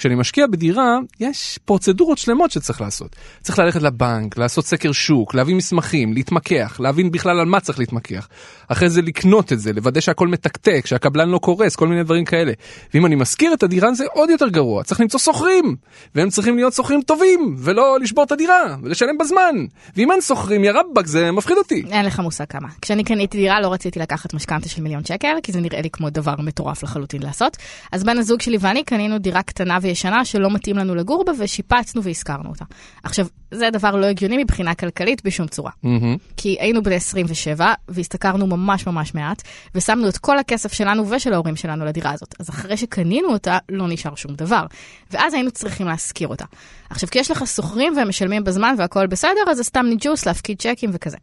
כשאני 0.00 0.14
משקיע 0.14 0.46
בדירה, 0.46 0.98
יש 1.20 1.58
פרוצדורות 1.64 2.18
שלמות 2.18 2.50
שצריך 2.50 2.80
לעשות. 2.80 3.16
צריך 3.42 3.58
ללכת 3.58 3.82
לבנק, 3.82 4.38
לעשות 4.38 4.66
סקר 4.66 4.92
שוק, 4.92 5.34
להביא 5.34 5.54
מסמכים, 5.54 6.12
להתמקח, 6.12 6.80
להבין 6.80 7.10
בכלל 7.10 7.40
על 7.40 7.46
מה 7.46 7.60
צריך 7.60 7.78
להתמקח. 7.78 8.28
אחרי 8.68 8.90
זה 8.90 9.02
לקנות 9.02 9.52
את 9.52 9.60
זה, 9.60 9.72
לוודא 9.72 10.00
שהכל 10.00 10.28
מתקתק, 10.28 10.86
שהקבלן 10.86 11.28
לא 11.28 11.38
קורס, 11.38 11.76
כל 11.76 11.88
מיני 11.88 12.04
דברים 12.04 12.24
כאלה. 12.24 12.52
ואם 12.94 13.06
אני 13.06 13.14
משכיר 13.14 13.52
את 13.52 13.62
הדירה 13.62 13.94
זה 13.94 14.04
עוד 14.12 14.30
יותר 14.30 14.48
גרוע, 14.48 14.82
צריך 14.82 15.00
למצוא 15.00 15.20
שוכרים. 15.20 15.76
והם 16.14 16.30
צריכים 16.30 16.56
להיות 16.56 16.72
שוכרים 16.72 17.02
טובים, 17.02 17.56
ולא 17.58 17.98
לשבור 18.00 18.24
את 18.24 18.32
הדירה, 18.32 18.76
ולשלם 18.82 19.18
בזמן. 19.18 19.54
ואם 19.96 20.12
אין 20.12 20.20
שוכרים, 20.20 20.64
יא 20.64 20.72
רבאק, 20.72 21.06
זה 21.06 21.32
מפחיד 21.32 21.56
אותי. 21.56 21.82
אין 21.90 22.04
לך 22.04 22.20
מושג 22.20 22.44
כמה. 22.48 22.68
כשאני 22.80 23.04
קניתי 23.04 23.38
דירה 23.38 23.60
לא 23.60 23.72
רציתי 23.72 23.98
לקחת 23.98 24.34
משכנתה 24.34 24.68
של 24.68 24.82
מיליון 24.82 25.04
שקל, 25.04 25.36
כי 25.42 25.52
זה 25.52 25.60
נראה 25.60 25.80
לי 25.80 25.90
כמו 25.90 26.10
דבר 26.10 26.34
מטורף 26.38 26.82
לחלוטין 26.82 27.22
לעשות. 27.22 27.56
אז 27.92 28.04
בן 28.04 28.18
הזוג 28.18 28.40
שלי 28.40 28.56
ואני 28.60 28.84
קנינו 28.84 29.18
דירה 29.18 29.42
קטנה 29.42 29.78
וישנה 29.90 30.24
שלא 30.24 30.50
מתאים 30.50 30.78
לנו 30.78 30.94
לגור 30.94 31.24
בה 31.24 31.32
ושיפצנו 31.38 32.02
והשכרנו 32.02 32.48
אותה. 32.48 32.64
עכשיו, 33.02 33.26
זה 33.50 33.70
דבר 33.72 33.96
לא 33.96 34.06
הגיוני 34.06 34.44
מבחינה 34.44 34.74
כלכלית 34.74 35.24
בשום 35.24 35.46
צורה. 35.46 35.70
מהמם. 35.82 36.16
כי 36.36 36.56
היינו 36.60 36.82
בני 36.82 36.94
27 36.94 37.74
והשתכרנו 37.88 38.46
ממש 38.46 38.86
ממש 38.86 39.14
מעט, 39.14 39.42
ושמנו 39.74 40.08
את 40.08 40.18
כל 40.18 40.38
הכסף 40.38 40.72
שלנו 40.72 41.10
ושל 41.10 41.32
ההורים 41.32 41.56
שלנו 41.56 41.84
לדירה 41.84 42.12
הזאת. 42.12 42.34
אז 42.40 42.50
אחרי 42.50 42.76
שקנינו 42.76 43.32
אותה, 43.32 43.58
לא 43.68 43.88
נשאר 43.88 44.14
שום 44.14 44.34
דבר. 44.34 44.66
ואז 45.10 45.34
היינו 45.34 45.50
צריכים 45.50 45.86
להשכיר 45.86 46.28
אותה. 46.28 46.44
עכשיו, 46.90 47.08
כי 47.10 47.18
יש 47.18 47.30
לך 47.30 47.46
שוכרים 47.46 47.96
והם 47.96 48.08
משלמים 48.08 48.44
בזמן 48.44 48.74
והכל 48.78 49.06
בסדר, 49.06 49.50
אז 49.50 49.56
זה 49.56 49.64
סתם 49.64 49.86
ניג'וס 49.86 50.26
להפקיד 50.26 50.58
צ'קים 50.58 50.90
וכזה. 50.92 51.16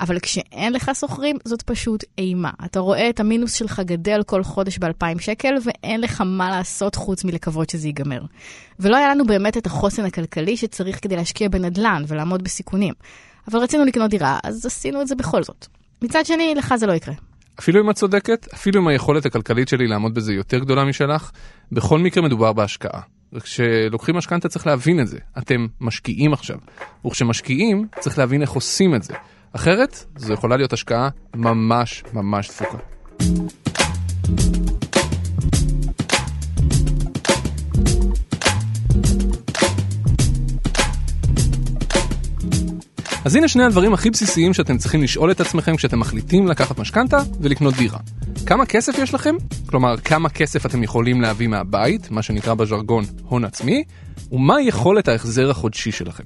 אבל 0.00 0.18
כשאין 0.18 0.72
לך 0.72 0.90
שוכרים, 0.94 1.36
זאת 1.44 1.62
פשוט 1.62 2.04
אימה. 2.18 2.50
אתה 2.64 2.80
רואה 2.80 3.10
את 3.10 3.20
המינוס 3.20 3.54
שלך 3.54 3.82
גדל 3.84 4.22
כל 4.26 4.42
חודש 4.42 4.78
ב-2,000 4.78 5.20
שקל, 5.20 5.54
ואין 5.64 6.00
לך 6.00 6.20
מה 6.26 6.50
לעשות 6.50 6.94
חוץ 6.94 7.24
מלקוות 7.24 7.70
שזה 7.70 7.88
ייגמר. 7.88 8.22
ולא 8.80 8.96
היה 8.96 9.08
לנו 9.08 9.26
באמת 9.26 9.56
את 9.56 9.66
החוסן 9.66 10.04
הכלכלי 10.04 10.56
שצריך 10.56 10.98
כדי 11.02 11.16
להשקיע 11.16 11.48
בנדל"ן 11.48 12.02
ולעמוד 12.08 12.42
בסיכונים. 12.42 12.94
אבל 13.50 13.58
רצינו 13.58 13.84
לקנות 13.84 14.10
דירה, 14.10 14.38
אז 14.44 14.66
עשינו 14.66 15.02
את 15.02 15.08
זה 15.08 15.14
בכל 15.14 15.42
זאת. 15.42 15.66
מצד 16.02 16.26
שני, 16.26 16.54
לך 16.56 16.74
זה 16.76 16.86
לא 16.86 16.92
יקרה. 16.92 17.14
אפילו 17.60 17.84
אם 17.84 17.90
את 17.90 17.94
צודקת, 17.94 18.46
אפילו 18.54 18.80
אם 18.80 18.88
היכולת 18.88 19.26
הכלכלית 19.26 19.68
שלי 19.68 19.86
לעמוד 19.86 20.14
בזה 20.14 20.32
יותר 20.32 20.58
גדולה 20.58 20.84
משלך, 20.84 21.30
בכל 21.72 21.98
מקרה 21.98 22.22
מדובר 22.22 22.52
בהשקעה. 22.52 23.00
וכשלוקחים 23.32 24.16
משכנתה 24.16 24.48
צריך 24.48 24.66
להבין 24.66 25.00
את 25.00 25.06
זה. 25.08 25.18
אתם 25.38 25.66
משקיעים 25.80 26.32
עכשיו. 26.32 26.56
וכשמשקיעים, 27.06 27.86
צריך 28.00 28.18
להבין 28.18 28.42
איך 28.42 28.50
עושים 28.50 28.94
את 28.94 29.02
זה. 29.02 29.14
אחרת, 29.56 30.04
זו 30.16 30.32
יכולה 30.32 30.56
להיות 30.56 30.72
השקעה 30.72 31.08
ממש 31.36 32.04
ממש 32.12 32.48
דפוקה. 32.48 32.78
אז 43.24 43.36
הנה 43.36 43.48
שני 43.48 43.64
הדברים 43.64 43.94
הכי 43.94 44.10
בסיסיים 44.10 44.54
שאתם 44.54 44.78
צריכים 44.78 45.02
לשאול 45.02 45.30
את 45.30 45.40
עצמכם 45.40 45.76
כשאתם 45.76 46.00
מחליטים 46.00 46.46
לקחת 46.46 46.78
משכנתה 46.78 47.18
ולקנות 47.40 47.74
דירה. 47.74 47.98
כמה 48.46 48.66
כסף 48.66 48.98
יש 48.98 49.14
לכם? 49.14 49.34
כלומר, 49.66 49.96
כמה 49.96 50.28
כסף 50.28 50.66
אתם 50.66 50.82
יכולים 50.82 51.20
להביא 51.20 51.48
מהבית, 51.48 52.10
מה 52.10 52.22
שנקרא 52.22 52.54
בז'רגון 52.54 53.04
הון 53.22 53.44
עצמי, 53.44 53.84
ומה 54.32 54.62
יכולת 54.62 55.08
ההחזר 55.08 55.50
החודשי 55.50 55.92
שלכם. 55.92 56.24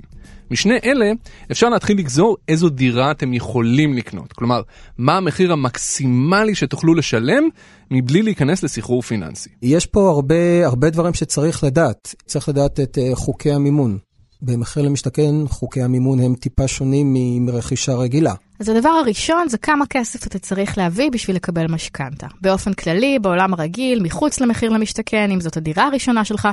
משני 0.51 0.75
אלה 0.85 1.13
אפשר 1.51 1.69
להתחיל 1.69 1.99
לגזור 1.99 2.37
איזו 2.49 2.69
דירה 2.69 3.11
אתם 3.11 3.35
יכולים 3.35 3.95
לקנות. 3.95 4.33
כלומר, 4.33 4.63
מה 4.99 5.17
המחיר 5.17 5.53
המקסימלי 5.53 6.55
שתוכלו 6.55 6.95
לשלם 6.95 7.49
מבלי 7.91 8.23
להיכנס 8.23 8.63
לסחרור 8.63 9.03
פיננסי. 9.03 9.51
יש 9.63 9.87
פה 9.87 10.11
הרבה, 10.11 10.67
הרבה 10.67 10.91
דברים 10.91 11.15
שצריך 11.15 11.65
לדעת. 11.65 12.15
צריך 12.27 12.49
לדעת 12.49 12.81
את 12.81 12.99
uh, 12.99 13.17
חוקי 13.17 13.53
המימון. 13.53 13.99
במחיר 14.43 14.83
למשתכן, 14.83 15.35
חוקי 15.49 15.83
המימון 15.83 16.21
הם 16.21 16.35
טיפה 16.35 16.69
שונים 16.69 17.15
מרכישה 17.47 17.95
רגילה. 17.95 18.35
אז 18.61 18.69
הדבר 18.69 18.89
הראשון 18.89 19.49
זה 19.49 19.59
כמה 19.59 19.87
כסף 19.87 20.27
אתה 20.27 20.39
צריך 20.39 20.79
להביא 20.79 21.11
בשביל 21.11 21.37
לקבל 21.37 21.67
משכנתה. 21.67 22.27
באופן 22.41 22.73
כללי, 22.73 23.19
בעולם 23.19 23.55
הרגיל, 23.55 24.03
מחוץ 24.03 24.41
למחיר 24.41 24.71
למשתכן, 24.71 25.31
אם 25.31 25.41
זאת 25.41 25.57
הדירה 25.57 25.87
הראשונה 25.87 26.25
שלך, 26.25 26.49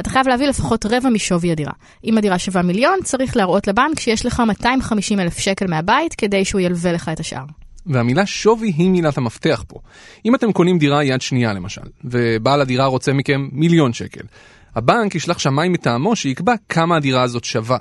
אתה 0.00 0.10
חייב 0.10 0.28
להביא 0.28 0.46
לפחות 0.46 0.86
רבע 0.86 1.08
משווי 1.08 1.52
הדירה. 1.52 1.72
אם 2.04 2.18
הדירה 2.18 2.38
שווה 2.38 2.62
מיליון, 2.62 2.98
צריך 3.04 3.36
להראות 3.36 3.68
לבנק 3.68 4.00
שיש 4.00 4.26
לך 4.26 4.40
250 4.46 5.20
אלף 5.20 5.38
שקל 5.38 5.66
מהבית 5.66 6.14
כדי 6.14 6.44
שהוא 6.44 6.60
ילווה 6.60 6.92
לך 6.92 7.08
את 7.12 7.20
השאר. 7.20 7.44
והמילה 7.86 8.26
שווי 8.26 8.72
היא 8.76 8.90
מילת 8.90 9.18
המפתח 9.18 9.64
פה. 9.68 9.78
אם 10.24 10.34
אתם 10.34 10.52
קונים 10.52 10.78
דירה 10.78 11.04
יד 11.04 11.20
שנייה 11.20 11.52
למשל, 11.52 11.82
ובעל 12.04 12.60
הדירה 12.60 12.86
רוצה 12.86 13.12
מכם 13.12 13.48
מיליון 13.52 13.92
שקל, 13.92 14.24
הבנק 14.74 15.14
ישלח 15.14 15.38
שמאי 15.38 15.68
מטעמו 15.68 16.16
שיקבע 16.16 16.54
כמה 16.68 16.96
הדירה 16.96 17.22
הזאת 17.22 17.44
שווה. 17.44 17.78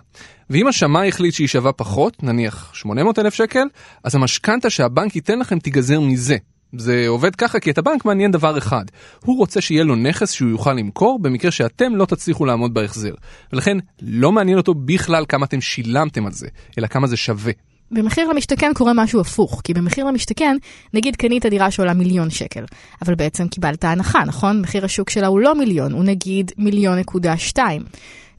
ואם 0.49 0.67
השמאי 0.67 1.07
החליט 1.07 1.33
שהיא 1.33 1.47
שווה 1.47 1.71
פחות, 1.71 2.23
נניח 2.23 2.71
800 2.73 3.19
אלף 3.19 3.33
שקל, 3.33 3.67
אז 4.03 4.15
המשכנתה 4.15 4.69
שהבנק 4.69 5.15
ייתן 5.15 5.39
לכם 5.39 5.59
תיגזר 5.59 5.99
מזה. 5.99 6.37
זה 6.77 7.05
עובד 7.07 7.35
ככה 7.35 7.59
כי 7.59 7.71
את 7.71 7.77
הבנק 7.77 8.05
מעניין 8.05 8.31
דבר 8.31 8.57
אחד, 8.57 8.85
הוא 9.25 9.37
רוצה 9.37 9.61
שיהיה 9.61 9.83
לו 9.83 9.95
נכס 9.95 10.31
שהוא 10.31 10.49
יוכל 10.49 10.73
למכור 10.73 11.19
במקרה 11.21 11.51
שאתם 11.51 11.95
לא 11.95 12.05
תצליחו 12.05 12.45
לעמוד 12.45 12.73
בהחזר. 12.73 13.13
ולכן 13.53 13.77
לא 14.01 14.31
מעניין 14.31 14.57
אותו 14.57 14.73
בכלל 14.73 15.25
כמה 15.29 15.45
אתם 15.45 15.61
שילמתם 15.61 16.25
על 16.25 16.31
זה, 16.31 16.47
אלא 16.77 16.87
כמה 16.87 17.07
זה 17.07 17.17
שווה. 17.17 17.51
במחיר 17.91 18.27
למשתכן 18.27 18.71
קורה 18.75 18.93
משהו 18.93 19.21
הפוך, 19.21 19.61
כי 19.63 19.73
במחיר 19.73 20.05
למשתכן, 20.05 20.57
נגיד 20.93 21.15
קנית 21.15 21.45
דירה 21.45 21.71
שעולה 21.71 21.93
מיליון 21.93 22.29
שקל, 22.29 22.63
אבל 23.01 23.15
בעצם 23.15 23.47
קיבלת 23.47 23.83
הנחה, 23.83 24.23
נכון? 24.25 24.61
מחיר 24.61 24.85
השוק 24.85 25.09
שלה 25.09 25.27
הוא 25.27 25.39
לא 25.39 25.55
מיליון, 25.55 25.91
הוא 25.91 26.03
נגיד 26.03 26.51
מיליון 26.57 26.97
נקודה 26.99 27.37
שתיים. 27.37 27.81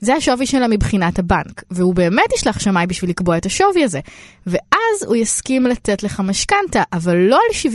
זה 0.01 0.15
השווי 0.15 0.47
שלה 0.47 0.69
מבחינת 0.69 1.19
הבנק, 1.19 1.63
והוא 1.71 1.95
באמת 1.95 2.33
ישלח 2.37 2.59
שמאי 2.59 2.87
בשביל 2.87 3.11
לקבוע 3.11 3.37
את 3.37 3.47
השווי 3.47 3.85
הזה. 3.85 4.01
ואז 4.47 5.03
הוא 5.07 5.17
יסכים 5.17 5.67
לתת 5.67 6.03
לך 6.03 6.21
משכנתה, 6.21 6.83
אבל 6.93 7.17
לא 7.17 7.37
על 7.37 7.71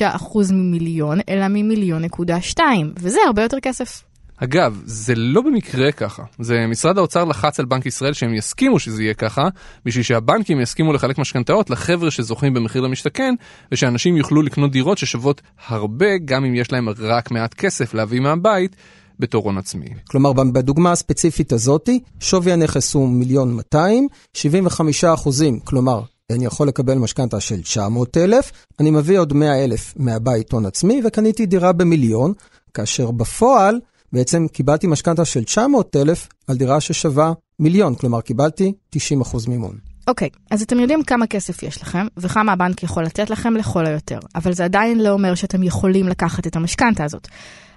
75% 0.00 0.52
ממיליון, 0.52 1.18
אלא 1.28 1.48
ממיליון 1.48 2.02
נקודה 2.02 2.40
שתיים, 2.40 2.92
וזה 2.96 3.18
הרבה 3.26 3.42
יותר 3.42 3.60
כסף. 3.60 4.02
אגב, 4.44 4.82
זה 4.84 5.14
לא 5.16 5.40
במקרה 5.40 5.92
ככה. 5.92 6.22
זה 6.38 6.66
משרד 6.68 6.98
האוצר 6.98 7.24
לחץ 7.24 7.60
על 7.60 7.66
בנק 7.66 7.86
ישראל 7.86 8.12
שהם 8.12 8.34
יסכימו 8.34 8.78
שזה 8.78 9.02
יהיה 9.02 9.14
ככה, 9.14 9.48
בשביל 9.84 10.04
שהבנקים 10.04 10.60
יסכימו 10.60 10.92
לחלק 10.92 11.18
משכנתאות 11.18 11.70
לחבר'ה 11.70 12.10
שזוכים 12.10 12.54
במחיר 12.54 12.82
למשתכן, 12.82 13.34
ושאנשים 13.72 14.16
יוכלו 14.16 14.42
לקנות 14.42 14.72
דירות 14.72 14.98
ששוות 14.98 15.42
הרבה, 15.66 16.18
גם 16.24 16.44
אם 16.44 16.54
יש 16.54 16.72
להם 16.72 16.88
רק 16.88 17.30
מעט 17.30 17.54
כסף 17.54 17.94
להביא 17.94 18.20
מהבית, 18.20 18.76
בתור 19.18 19.44
הון 19.44 19.58
עצמי. 19.58 19.86
כלומר, 20.08 20.32
בדוגמה 20.32 20.92
הספציפית 20.92 21.52
הזאתי, 21.52 22.00
שווי 22.20 22.52
הנכס 22.52 22.94
הוא 22.94 23.08
מיליון 23.08 23.54
200, 23.54 24.08
75 24.34 25.04
אחוזים, 25.04 25.60
כלומר, 25.60 26.02
אני 26.30 26.44
יכול 26.44 26.68
לקבל 26.68 26.94
משכנתה 26.94 27.40
של 27.40 27.62
900 27.62 28.16
אלף, 28.16 28.52
אני 28.80 28.90
מביא 28.90 29.18
עוד 29.18 29.32
100 29.32 29.64
אלף 29.64 29.94
מהבית 29.96 30.52
הון 30.52 30.66
עצמי, 30.66 31.02
וקניתי 31.04 31.46
דירה 31.46 31.72
במיליון, 31.72 32.32
כאשר 32.74 33.10
בפועל, 33.10 33.80
בעצם 34.12 34.46
קיבלתי 34.52 34.86
משכנתה 34.86 35.24
של 35.24 35.44
900 35.44 35.96
אלף 35.96 36.28
על 36.48 36.56
דירה 36.56 36.80
ששווה 36.80 37.32
מיליון, 37.58 37.94
כלומר 37.94 38.20
קיבלתי 38.20 38.72
90 38.90 39.20
אחוז 39.20 39.46
מימון. 39.46 39.76
אוקיי, 40.08 40.28
אז 40.50 40.62
אתם 40.62 40.80
יודעים 40.80 41.02
כמה 41.02 41.26
כסף 41.26 41.62
יש 41.62 41.82
לכם, 41.82 42.06
וכמה 42.16 42.52
הבנק 42.52 42.82
יכול 42.82 43.02
לתת 43.02 43.30
לכם 43.30 43.54
לכל 43.54 43.86
היותר, 43.86 44.18
אבל 44.34 44.52
זה 44.52 44.64
עדיין 44.64 45.00
לא 45.00 45.10
אומר 45.10 45.34
שאתם 45.34 45.62
יכולים 45.62 46.08
לקחת 46.08 46.46
את 46.46 46.56
המשכנתה 46.56 47.04
הזאת. 47.04 47.28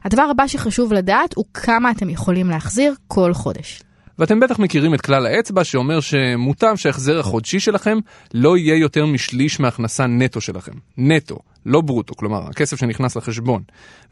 הדבר 0.04 0.22
הבא 0.22 0.48
שחשוב 0.48 0.94
לדעת 0.94 1.34
הוא 1.36 1.46
כמה 1.54 1.92
אתם 1.92 2.10
יכולים 2.10 2.50
להחזיר 2.50 2.94
כל 3.08 3.34
חודש. 3.34 3.82
ואתם 4.20 4.40
בטח 4.40 4.60
מכירים 4.60 4.94
את 4.94 5.02
כלל 5.02 5.26
האצבע 5.26 5.64
שאומר 5.64 6.00
שמוטב 6.00 6.76
שההחזר 6.76 7.20
החודשי 7.20 7.60
שלכם 7.60 7.98
לא 8.34 8.58
יהיה 8.58 8.76
יותר 8.76 9.06
משליש 9.06 9.60
מההכנסה 9.60 10.08
נטו 10.08 10.42
שלכם. 10.42 10.72
נטו, 10.98 11.40
לא 11.66 11.82
ברוטו, 11.82 12.16
כלומר, 12.16 12.48
הכסף 12.50 12.80
שנכנס 12.80 13.16
לחשבון. 13.16 13.62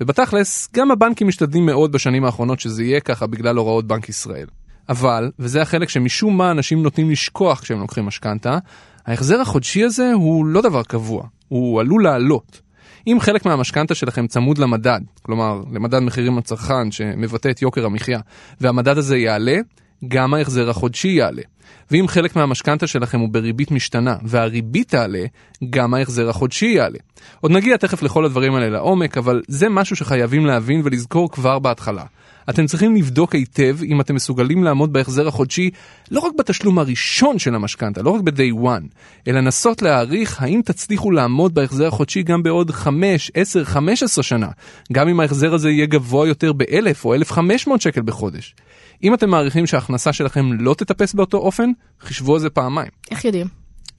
ובתכלס, 0.02 0.70
גם 0.74 0.92
הבנקים 0.92 1.28
משתדלים 1.28 1.66
מאוד 1.66 1.92
בשנים 1.92 2.26
האחרונות 2.26 2.60
שזה 2.60 2.84
יהיה 2.84 3.00
ככה 3.00 3.28
בגלל 3.28 3.58
הוראות 3.58 3.88
בנק 3.88 4.10
ישראל. 4.10 4.48
אבל, 4.90 5.32
וזה 5.40 5.62
החלק 5.62 5.90
שמשום 5.90 6.38
מה 6.38 6.52
אנשים 6.52 6.84
נוטים 6.84 7.10
לשכוח 7.10 7.60
כשהם 7.60 7.80
לוקחים 7.80 8.06
משכנתה, 8.06 8.58
ההחזר 9.06 9.42
החודשי 9.42 9.84
הזה 9.84 10.12
הוא 10.14 10.46
לא 10.46 10.62
דבר 10.62 10.84
קבוע, 10.84 11.24
הוא 11.48 11.80
עלול 11.80 12.04
לעלות. 12.04 12.62
אם 13.08 13.18
חלק 13.20 13.46
מהמשכנתה 13.46 13.96
שלכם 13.96 14.28
צמוד 14.28 14.58
למדד, 14.58 15.00
כלומר 15.22 15.64
למדד 15.74 16.00
מחירים 16.00 16.38
לצרכן 16.38 16.92
שמבטא 16.92 17.50
את 17.50 17.62
יוקר 17.62 17.86
המחיה, 17.86 18.20
והמדד 18.62 18.98
הזה 18.98 19.18
יעלה, 19.18 19.58
גם 20.08 20.34
ההחזר 20.34 20.70
החודשי 20.70 21.08
יעלה. 21.08 21.42
ואם 21.92 22.08
חלק 22.08 22.36
מהמשכנתה 22.36 22.88
שלכם 22.88 23.20
הוא 23.20 23.30
בריבית 23.30 23.72
משתנה 23.72 24.16
והריבית 24.24 24.90
תעלה, 24.90 25.26
גם 25.70 25.94
ההחזר 25.94 26.30
החודשי 26.30 26.66
יעלה. 26.66 27.00
עוד 27.42 27.52
נגיע 27.52 27.78
תכף 27.78 28.04
לכל 28.04 28.26
הדברים 28.26 28.56
האלה 28.56 28.70
לעומק, 28.70 29.18
אבל 29.18 29.42
זה 29.48 29.70
משהו 29.70 29.96
שחייבים 29.96 30.46
להבין 30.46 30.82
ולזכור 30.84 31.32
כבר 31.32 31.60
בהתחלה. 31.60 32.04
אתם 32.50 32.66
צריכים 32.66 32.96
לבדוק 32.96 33.36
היטב 33.36 33.78
אם 33.84 34.02
אתם 34.02 34.16
מסוגלים 34.16 34.64
לעמוד 34.64 34.94
בהחזר 34.94 35.28
החודשי 35.28 35.70
לא 36.12 36.20
רק 36.20 36.34
בתשלום 36.38 36.80
הראשון 36.80 37.40
של 37.40 37.56
המשכנתה, 37.56 38.02
לא 38.02 38.10
רק 38.10 38.22
ב-day 38.22 38.64
one, 38.64 38.84
אלא 39.28 39.40
לנסות 39.40 39.82
להעריך 39.82 40.42
האם 40.42 40.62
תצליחו 40.66 41.12
לעמוד 41.12 41.54
בהחזר 41.54 41.88
החודשי 41.88 42.24
גם 42.24 42.44
בעוד 42.44 42.72
5, 42.72 43.32
10, 43.34 43.64
15 43.64 44.24
שנה, 44.24 44.48
גם 44.92 45.08
אם 45.08 45.20
ההחזר 45.20 45.54
הזה 45.54 45.70
יהיה 45.70 45.86
גבוה 45.86 46.28
יותר 46.28 46.54
ב-1,000 46.54 47.06
או 47.06 47.14
1,500 47.14 47.82
שקל 47.82 48.02
בחודש. 48.02 48.56
אם 49.04 49.14
אתם 49.14 49.30
מעריכים 49.30 49.68
שההכנסה 49.68 50.14
שלכם 50.14 50.54
לא 50.54 50.74
תטפס 50.74 51.14
באותו 51.14 51.38
אופן, 51.38 51.70
חישבו 52.02 52.34
על 52.34 52.40
זה 52.40 52.50
פעמיים. 52.50 52.90
איך 53.12 53.26
יודעים? 53.26 53.48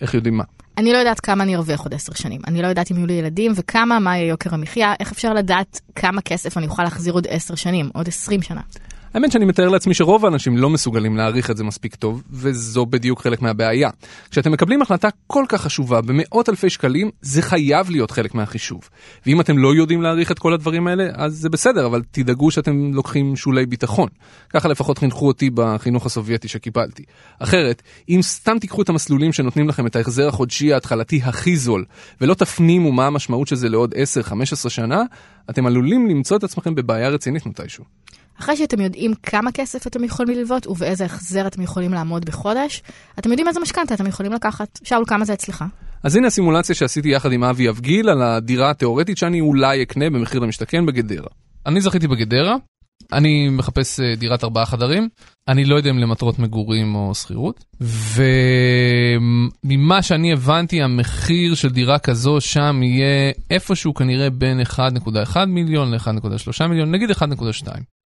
איך 0.00 0.14
יודעים 0.14 0.36
מה? 0.36 0.44
אני 0.78 0.92
לא 0.92 0.98
יודעת 0.98 1.20
כמה 1.20 1.44
אני 1.44 1.56
ארוויח 1.56 1.80
עוד 1.80 1.94
עשר 1.94 2.14
שנים. 2.14 2.40
אני 2.46 2.62
לא 2.62 2.66
יודעת 2.66 2.90
אם 2.90 2.96
יהיו 2.96 3.06
לי 3.06 3.12
ילדים 3.12 3.52
וכמה, 3.56 3.98
מה 3.98 4.16
יהיה 4.16 4.28
יוקר 4.28 4.54
המחיה, 4.54 4.94
איך 5.00 5.12
אפשר 5.12 5.32
לדעת 5.32 5.80
כמה 5.94 6.20
כסף 6.20 6.58
אני 6.58 6.66
אוכל 6.66 6.82
להחזיר 6.82 7.12
עוד 7.12 7.26
עשר 7.30 7.54
שנים, 7.54 7.90
עוד 7.94 8.08
עשרים 8.08 8.42
שנה. 8.42 8.60
האמת 9.14 9.32
שאני 9.32 9.44
מתאר 9.44 9.68
לעצמי 9.68 9.94
שרוב 9.94 10.24
האנשים 10.24 10.56
לא 10.56 10.70
מסוגלים 10.70 11.16
להעריך 11.16 11.50
את 11.50 11.56
זה 11.56 11.64
מספיק 11.64 11.94
טוב, 11.94 12.22
וזו 12.30 12.86
בדיוק 12.86 13.20
חלק 13.20 13.42
מהבעיה. 13.42 13.90
כשאתם 14.30 14.52
מקבלים 14.52 14.82
החלטה 14.82 15.08
כל 15.26 15.44
כך 15.48 15.60
חשובה 15.60 16.00
במאות 16.00 16.48
אלפי 16.48 16.70
שקלים, 16.70 17.10
זה 17.20 17.42
חייב 17.42 17.90
להיות 17.90 18.10
חלק 18.10 18.34
מהחישוב. 18.34 18.88
ואם 19.26 19.40
אתם 19.40 19.58
לא 19.58 19.74
יודעים 19.74 20.02
להעריך 20.02 20.30
את 20.30 20.38
כל 20.38 20.52
הדברים 20.54 20.86
האלה, 20.86 21.08
אז 21.14 21.34
זה 21.34 21.48
בסדר, 21.48 21.86
אבל 21.86 22.02
תדאגו 22.10 22.50
שאתם 22.50 22.94
לוקחים 22.94 23.36
שולי 23.36 23.66
ביטחון. 23.66 24.08
ככה 24.50 24.68
לפחות 24.68 24.98
חינכו 24.98 25.26
אותי 25.26 25.50
בחינוך 25.54 26.06
הסובייטי 26.06 26.48
שקיבלתי. 26.48 27.02
אחרת, 27.38 27.82
אם 28.08 28.18
סתם 28.22 28.58
תיקחו 28.58 28.82
את 28.82 28.88
המסלולים 28.88 29.32
שנותנים 29.32 29.68
לכם 29.68 29.86
את 29.86 29.96
ההחזר 29.96 30.28
החודשי 30.28 30.72
ההתחלתי 30.72 31.20
הכי 31.24 31.56
זול, 31.56 31.84
ולא 32.20 32.34
תפנימו 32.34 32.92
מה 32.92 33.06
המשמעות 33.06 33.48
של 33.48 33.56
זה 33.56 33.68
לעוד 33.68 33.94
10-15 34.64 34.68
שנה, 34.68 35.02
אתם 35.50 35.66
עלולים 35.66 36.08
למצוא 36.08 36.36
את 36.36 36.44
עצמכם 36.44 36.74
בבעיה 36.74 37.08
רצינית 37.08 37.46
מתישהו. 37.46 37.84
אחרי 38.40 38.56
שאתם 38.56 38.80
יודעים 38.80 39.14
כמה 39.22 39.52
כסף 39.52 39.86
אתם 39.86 40.04
יכולים 40.04 40.38
ללוות 40.38 40.66
ובאיזה 40.66 41.04
החזר 41.04 41.46
אתם 41.46 41.62
יכולים 41.62 41.92
לעמוד 41.92 42.24
בחודש, 42.24 42.82
אתם 43.18 43.30
יודעים 43.30 43.48
איזה 43.48 43.60
משכנתה 43.60 43.94
אתם 43.94 44.06
יכולים 44.06 44.32
לקחת. 44.32 44.80
שאול, 44.84 45.04
כמה 45.06 45.24
זה 45.24 45.32
אצלך? 45.32 45.64
אז 46.02 46.16
הנה 46.16 46.26
הסימולציה 46.26 46.74
שעשיתי 46.74 47.08
יחד 47.08 47.32
עם 47.32 47.44
אבי 47.44 47.68
אבגיל 47.68 48.08
על 48.08 48.22
הדירה 48.22 48.70
התאורטית 48.70 49.18
שאני 49.18 49.40
אולי 49.40 49.82
אקנה 49.82 50.10
במחיר 50.10 50.40
למשתכן 50.40 50.86
בגדרה. 50.86 51.28
אני 51.66 51.80
זכיתי 51.80 52.08
בגדרה, 52.08 52.56
אני 53.12 53.48
מחפש 53.48 54.00
אה, 54.00 54.16
דירת 54.16 54.44
ארבעה 54.44 54.66
חדרים, 54.66 55.08
אני 55.48 55.64
לא 55.64 55.76
יודע 55.76 55.90
אם 55.90 55.98
למטרות 55.98 56.38
מגורים 56.38 56.94
או 56.94 57.14
שכירות, 57.14 57.64
וממה 59.64 60.02
שאני 60.02 60.32
הבנתי 60.32 60.82
המחיר 60.82 61.54
של 61.54 61.68
דירה 61.68 61.98
כזו 61.98 62.40
שם 62.40 62.80
יהיה 62.82 63.32
איפשהו 63.50 63.94
כנראה 63.94 64.30
בין 64.30 64.60
1.1 64.60 65.44
מיליון 65.46 65.94
ל-1.3 65.94 66.66
מיליון, 66.66 66.90
נגיד 66.90 67.10
1.2. 67.10 67.16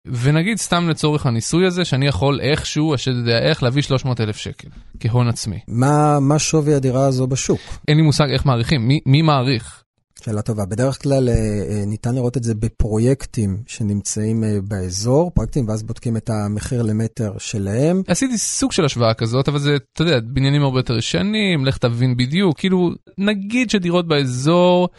ונגיד 0.05 0.57
סתם 0.57 0.89
לצורך 0.89 1.25
הניסוי 1.25 1.65
הזה 1.65 1.85
שאני 1.85 2.07
יכול 2.07 2.39
איכשהו, 2.41 2.93
השד 2.93 3.11
יודע 3.11 3.39
איך, 3.39 3.63
להביא 3.63 3.81
300 3.81 4.21
אלף 4.21 4.37
שקל 4.37 4.67
כהון 4.99 5.27
עצמי. 5.27 5.59
מה, 5.67 6.19
מה 6.19 6.39
שווי 6.39 6.73
הדירה 6.73 7.05
הזו 7.05 7.27
בשוק? 7.27 7.61
אין 7.87 7.97
לי 7.97 8.03
מושג 8.03 8.29
איך 8.29 8.45
מעריכים, 8.45 8.87
מי, 8.87 8.99
מי 9.05 9.21
מעריך? 9.21 9.85
שאלה 10.25 10.41
טובה. 10.41 10.65
בדרך 10.65 11.01
כלל 11.01 11.29
אה, 11.29 11.33
אה, 11.33 11.85
ניתן 11.85 12.15
לראות 12.15 12.37
את 12.37 12.43
זה 12.43 12.55
בפרויקטים 12.55 13.57
שנמצאים 13.67 14.43
אה, 14.43 14.57
באזור, 14.67 15.31
פרויקטים, 15.31 15.67
ואז 15.67 15.83
בודקים 15.83 16.17
את 16.17 16.29
המחיר 16.29 16.81
למטר 16.81 17.33
שלהם. 17.37 18.01
עשיתי 18.07 18.37
סוג 18.37 18.71
של 18.71 18.85
השוואה 18.85 19.13
כזאת, 19.13 19.47
אבל 19.47 19.59
זה, 19.59 19.77
אתה 19.93 20.01
יודע, 20.03 20.19
בניינים 20.19 20.63
הרבה 20.63 20.79
יותר 20.79 20.97
ישנים, 20.97 21.65
לך 21.65 21.77
תבין 21.77 22.17
בדיוק, 22.17 22.59
כאילו, 22.59 22.91
נגיד 23.17 23.69
שדירות 23.69 24.07
באזור... 24.07 24.89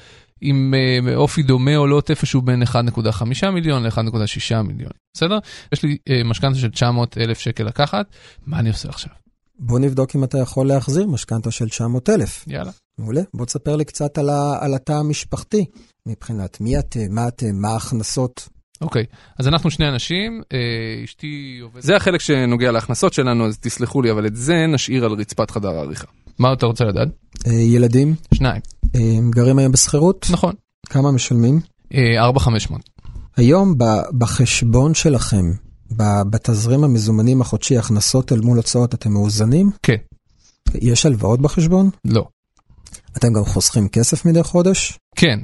עם 0.41 0.75
uh, 0.75 1.15
אופי 1.15 1.43
דומה 1.43 1.77
עולות 1.77 2.11
איפשהו 2.11 2.43
בין 2.43 2.63
1.5 2.63 3.51
מיליון 3.51 3.83
ל-1.6 3.83 4.63
מיליון, 4.63 4.93
בסדר? 5.15 5.39
יש 5.73 5.83
לי 5.83 5.97
uh, 6.09 6.25
משכנתה 6.25 6.59
של 6.59 6.71
900 6.71 7.19
אלף 7.19 7.39
שקל 7.39 7.65
לקחת, 7.65 8.07
מה 8.47 8.59
אני 8.59 8.69
עושה 8.69 8.89
עכשיו? 8.89 9.13
בוא 9.59 9.79
נבדוק 9.79 10.17
אם 10.17 10.25
אתה 10.25 10.39
יכול 10.39 10.69
להחזיר 10.69 11.07
משכנתה 11.07 11.51
של 11.51 11.69
900 11.69 12.11
אלף. 12.11 12.45
יאללה. 12.47 12.71
מעולה. 12.99 13.21
בוא 13.35 13.47
תספר 13.47 13.77
לי 13.77 13.85
קצת 13.85 14.19
על, 14.19 14.29
ה, 14.29 14.59
על 14.61 14.75
התא 14.75 14.93
המשפחתי, 14.93 15.65
מבחינת 16.07 16.61
מי 16.61 16.79
אתם, 16.79 17.01
מה 17.11 17.29
אתם, 17.29 17.57
מה 17.61 17.69
ההכנסות. 17.69 18.49
אוקיי, 18.81 19.03
okay, 19.03 19.17
אז 19.39 19.49
אנחנו 19.49 19.71
שני 19.71 19.89
אנשים, 19.89 20.43
אה, 20.53 21.05
אשתי 21.05 21.59
עובדת... 21.63 21.83
זה 21.83 21.97
החלק 21.97 22.21
שנוגע 22.21 22.73
להכנסות 22.73 23.13
שלנו, 23.13 23.47
אז 23.47 23.59
תסלחו 23.59 24.03
לי, 24.03 24.11
אבל 24.11 24.27
את 24.27 24.37
זה 24.37 24.67
נשאיר 24.67 25.05
על 25.05 25.13
רצפת 25.13 25.51
חדר 25.51 25.69
העריכה. 25.69 26.07
מה 26.39 26.53
אתה 26.53 26.67
רוצה 26.67 26.85
לדעת? 26.85 27.09
אה, 27.47 27.53
ילדים? 27.53 28.15
שניים. 28.35 28.61
אה, 28.95 29.19
גרים 29.31 29.59
היום 29.59 29.73
בשכירות? 29.73 30.27
נכון. 30.31 30.55
כמה 30.89 31.13
משלמים? 31.13 31.61
אה, 31.95 32.25
4,500. 32.25 32.81
היום 33.37 33.75
בחשבון 34.19 34.95
שלכם, 34.95 35.53
בתזרים 36.31 36.85
המזומנים 36.85 37.41
החודשי, 37.41 37.79
הכנסות 37.79 38.33
אל 38.33 38.41
מול 38.41 38.57
הוצאות, 38.57 38.95
אתם 38.95 39.13
מאוזנים? 39.13 39.71
כן. 39.83 39.97
יש 40.75 41.07
הלוואות 41.07 41.41
בחשבון? 41.41 41.91
לא. 42.05 42.29
אתם 43.17 43.33
גם 43.33 43.45
חוסכים 43.45 43.89
כסף 43.89 44.25
מדי 44.25 44.43
חודש? 44.43 44.99
כן, 45.17 45.39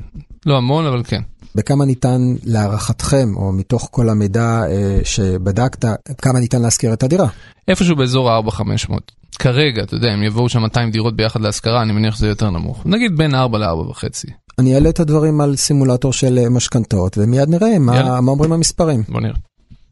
לא 0.47 0.57
המון, 0.57 0.87
אבל 0.87 1.03
כן. 1.05 1.23
בכמה 1.55 1.85
ניתן 1.85 2.21
להערכתכם, 2.45 3.37
או 3.37 3.53
מתוך 3.53 3.89
כל 3.91 4.09
המידע 4.09 4.63
אה, 4.71 4.99
שבדקת, 5.05 5.85
כמה 6.19 6.41
ניתן 6.41 6.63
להשכיר 6.63 6.93
את 6.93 7.03
הדירה? 7.03 7.29
איפשהו 7.69 7.97
באזור 7.97 8.31
ה-4,500. 8.31 9.22
כרגע, 9.39 9.83
אתה 9.83 9.95
יודע, 9.95 10.15
אם 10.15 10.23
יבואו 10.23 10.49
שם 10.49 10.61
200 10.61 10.91
דירות 10.91 11.17
ביחד 11.17 11.41
להשכרה, 11.41 11.83
אני 11.83 11.93
מניח 11.93 12.17
שזה 12.17 12.29
יותר 12.29 12.51
נמוך. 12.51 12.87
נגיד 12.87 13.17
בין 13.17 13.35
4 13.35 13.59
ל-4.5. 13.59 14.05
אני 14.59 14.75
אעלה 14.75 14.89
את 14.89 15.01
הדברים 15.01 15.41
על 15.41 15.57
סימולטור 15.57 16.13
של 16.13 16.39
אה, 16.39 16.49
משכנתאות, 16.49 17.19
ומיד 17.19 17.49
נראה 17.49 17.79
מה, 17.79 18.21
מה 18.21 18.31
אומרים 18.31 18.53
המספרים. 18.53 19.03
בוא 19.09 19.21
נראה. 19.21 19.37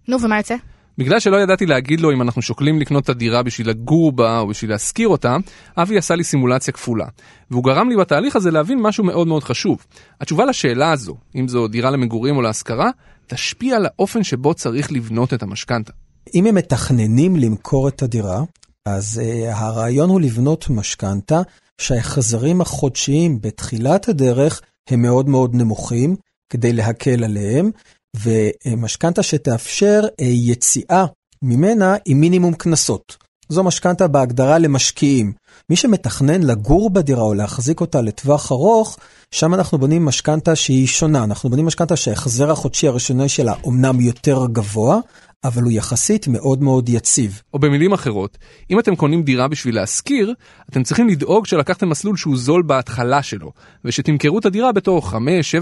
נו, 0.08 0.22
ומה 0.22 0.36
יוצא? 0.36 0.54
בגלל 0.98 1.20
שלא 1.20 1.36
ידעתי 1.36 1.66
להגיד 1.66 2.00
לו 2.00 2.12
אם 2.12 2.22
אנחנו 2.22 2.42
שוקלים 2.42 2.80
לקנות 2.80 3.04
את 3.04 3.08
הדירה 3.08 3.42
בשביל 3.42 3.68
לגור 3.68 4.12
בה 4.12 4.38
או 4.38 4.46
בשביל 4.46 4.70
להשכיר 4.70 5.08
אותה, 5.08 5.36
אבי 5.76 5.98
עשה 5.98 6.14
לי 6.14 6.24
סימולציה 6.24 6.74
כפולה. 6.74 7.06
והוא 7.50 7.64
גרם 7.64 7.88
לי 7.88 7.96
בתהליך 7.96 8.36
הזה 8.36 8.50
להבין 8.50 8.80
משהו 8.82 9.04
מאוד 9.04 9.26
מאוד 9.26 9.44
חשוב. 9.44 9.86
התשובה 10.20 10.44
לשאלה 10.44 10.92
הזו, 10.92 11.16
אם 11.34 11.48
זו 11.48 11.68
דירה 11.68 11.90
למגורים 11.90 12.36
או 12.36 12.42
להשכרה, 12.42 12.90
תשפיע 13.26 13.76
על 13.76 13.86
האופן 13.86 14.22
שבו 14.22 14.54
צריך 14.54 14.92
לבנות 14.92 15.34
את 15.34 15.42
המשכנתה. 15.42 15.92
אם 16.34 16.46
הם 16.46 16.54
מתכננים 16.54 17.36
למכור 17.36 17.88
את 17.88 18.02
הדירה, 18.02 18.42
אז 18.86 19.20
uh, 19.22 19.54
הרעיון 19.54 20.10
הוא 20.10 20.20
לבנות 20.20 20.70
משכנתה 20.70 21.40
שההחזרים 21.80 22.60
החודשיים 22.60 23.40
בתחילת 23.40 24.08
הדרך 24.08 24.60
הם 24.90 25.02
מאוד 25.02 25.28
מאוד 25.28 25.54
נמוכים, 25.54 26.16
כדי 26.52 26.72
להקל 26.72 27.24
עליהם, 27.24 27.70
ומשכנתה 28.16 29.22
שתאפשר 29.22 30.02
uh, 30.04 30.24
יציאה 30.24 31.04
ממנה 31.42 31.96
עם 32.04 32.20
מינימום 32.20 32.54
קנסות. 32.54 33.16
זו 33.50 33.64
משכנתה 33.64 34.08
בהגדרה 34.08 34.58
למשקיעים. 34.58 35.32
מי 35.70 35.76
שמתכנן 35.76 36.42
לגור 36.42 36.90
בדירה 36.90 37.22
או 37.22 37.34
להחזיק 37.34 37.80
אותה 37.80 38.00
לטווח 38.00 38.52
ארוך, 38.52 38.98
שם 39.30 39.54
אנחנו 39.54 39.78
בונים 39.78 40.04
משכנתה 40.04 40.56
שהיא 40.56 40.86
שונה. 40.86 41.24
אנחנו 41.24 41.50
בונים 41.50 41.66
משכנתה 41.66 41.96
שההחזר 41.96 42.50
החודשי 42.50 42.88
הראשוני 42.88 43.28
שלה 43.28 43.54
אומנם 43.64 44.00
יותר 44.00 44.46
גבוה, 44.46 44.98
אבל 45.44 45.62
הוא 45.62 45.72
יחסית 45.72 46.28
מאוד 46.28 46.62
מאוד 46.62 46.88
יציב. 46.88 47.42
או 47.54 47.58
במילים 47.58 47.92
אחרות, 47.92 48.38
אם 48.70 48.78
אתם 48.78 48.96
קונים 48.96 49.22
דירה 49.22 49.48
בשביל 49.48 49.74
להשכיר, 49.74 50.34
אתם 50.70 50.82
צריכים 50.82 51.08
לדאוג 51.08 51.46
שלקחתם 51.46 51.88
מסלול 51.88 52.16
שהוא 52.16 52.36
זול 52.36 52.62
בהתחלה 52.62 53.22
שלו, 53.22 53.52
ושתמכרו 53.84 54.38
את 54.38 54.46
הדירה 54.46 54.72
בתור 54.72 55.02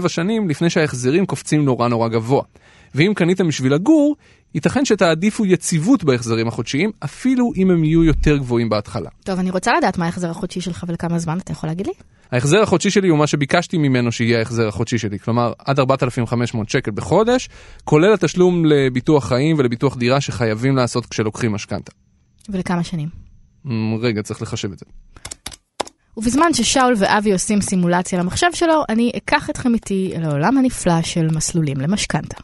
5-7 0.03 0.07
שנים 0.07 0.49
לפני 0.49 0.69
שההחזרים 0.69 1.25
קופצים 1.25 1.65
נורא 1.65 1.87
נורא 1.87 2.07
גבוה. 2.07 2.43
ואם 2.95 3.13
קניתם 3.15 3.47
בשביל 3.47 3.73
לגור, 3.73 4.15
ייתכן 4.55 4.85
שתעדיפו 4.85 5.45
יציבות 5.45 6.03
בהחזרים 6.03 6.47
החודשיים, 6.47 6.91
אפילו 7.03 7.51
אם 7.55 7.71
הם 7.71 7.83
יהיו 7.83 8.03
יותר 8.03 8.37
גבוהים 8.37 8.69
בהתחלה. 8.69 9.09
טוב, 9.23 9.39
אני 9.39 9.51
רוצה 9.51 9.77
לדעת 9.77 9.97
מה 9.97 10.05
ההחזר 10.05 10.29
החודשי 10.29 10.61
שלך 10.61 10.85
ולכמה 10.87 11.19
זמן, 11.19 11.37
אתה 11.37 11.51
יכול 11.51 11.69
להגיד 11.69 11.87
לי? 11.87 11.93
ההחזר 12.31 12.61
החודשי 12.61 12.89
שלי 12.91 13.07
הוא 13.07 13.17
מה 13.17 13.27
שביקשתי 13.27 13.77
ממנו 13.77 14.11
שיהיה 14.11 14.39
ההחזר 14.39 14.67
החודשי 14.67 14.97
שלי, 14.97 15.19
כלומר 15.19 15.53
עד 15.59 15.79
4,500 15.79 16.69
שקל 16.69 16.91
בחודש, 16.91 17.49
כולל 17.83 18.13
התשלום 18.13 18.65
לביטוח 18.65 19.27
חיים 19.27 19.55
ולביטוח 19.59 19.97
דירה 19.97 20.21
שחייבים 20.21 20.75
לעשות 20.75 21.05
כשלוקחים 21.05 21.51
משכנתה. 21.51 21.91
ולכמה 22.49 22.83
שנים? 22.83 23.09
רגע, 24.01 24.21
צריך 24.21 24.41
לחשב 24.41 24.71
את 24.71 24.79
זה. 24.79 24.85
ובזמן 26.19 26.53
ששאול 26.53 26.93
ואבי 26.97 27.33
עושים 27.33 27.61
סימולציה 27.61 28.19
למחשב 28.19 28.47
שלו, 28.53 28.83
אני 28.89 29.11
אקח 29.17 29.49
אתכם 29.49 29.73
איתי 29.73 30.13
אל 30.15 30.23
העולם 30.23 30.57
הנפלא 30.57 31.01
של 31.01 31.27
מסלולים 31.27 31.77
למשכנתה. 31.77 32.37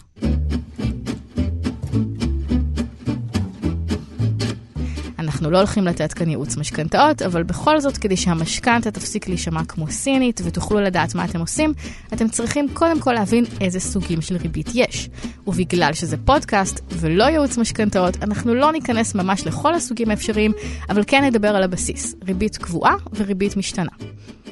אנחנו 5.19 5.51
לא 5.51 5.57
הולכים 5.57 5.85
לתת 5.85 6.13
כאן 6.13 6.29
ייעוץ 6.29 6.57
משכנתאות, 6.57 7.21
אבל 7.21 7.43
בכל 7.43 7.79
זאת, 7.79 7.97
כדי 7.97 8.17
שהמשכנתה 8.17 8.91
תפסיק 8.91 9.27
להישמע 9.27 9.65
כמו 9.65 9.87
סינית 9.87 10.41
ותוכלו 10.43 10.79
לדעת 10.79 11.15
מה 11.15 11.25
אתם 11.25 11.39
עושים, 11.39 11.73
אתם 12.13 12.27
צריכים 12.27 12.67
קודם 12.73 12.99
כל 12.99 13.13
להבין 13.13 13.45
איזה 13.61 13.79
סוגים 13.79 14.21
של 14.21 14.37
ריבית 14.37 14.69
יש. 14.73 15.09
ובגלל 15.47 15.93
שזה 15.93 16.17
פודקאסט 16.17 16.79
ולא 16.89 17.23
ייעוץ 17.23 17.57
משכנתאות, 17.57 18.23
אנחנו 18.23 18.55
לא 18.55 18.71
ניכנס 18.71 19.15
ממש 19.15 19.47
לכל 19.47 19.73
הסוגים 19.73 20.09
האפשריים, 20.09 20.51
אבל 20.89 21.03
כן 21.07 21.23
נדבר 21.23 21.55
על 21.55 21.63
הבסיס, 21.63 22.15
ריבית 22.27 22.57
קבועה 22.57 22.95
וריבית 23.15 23.57
משתנה. 23.57 23.91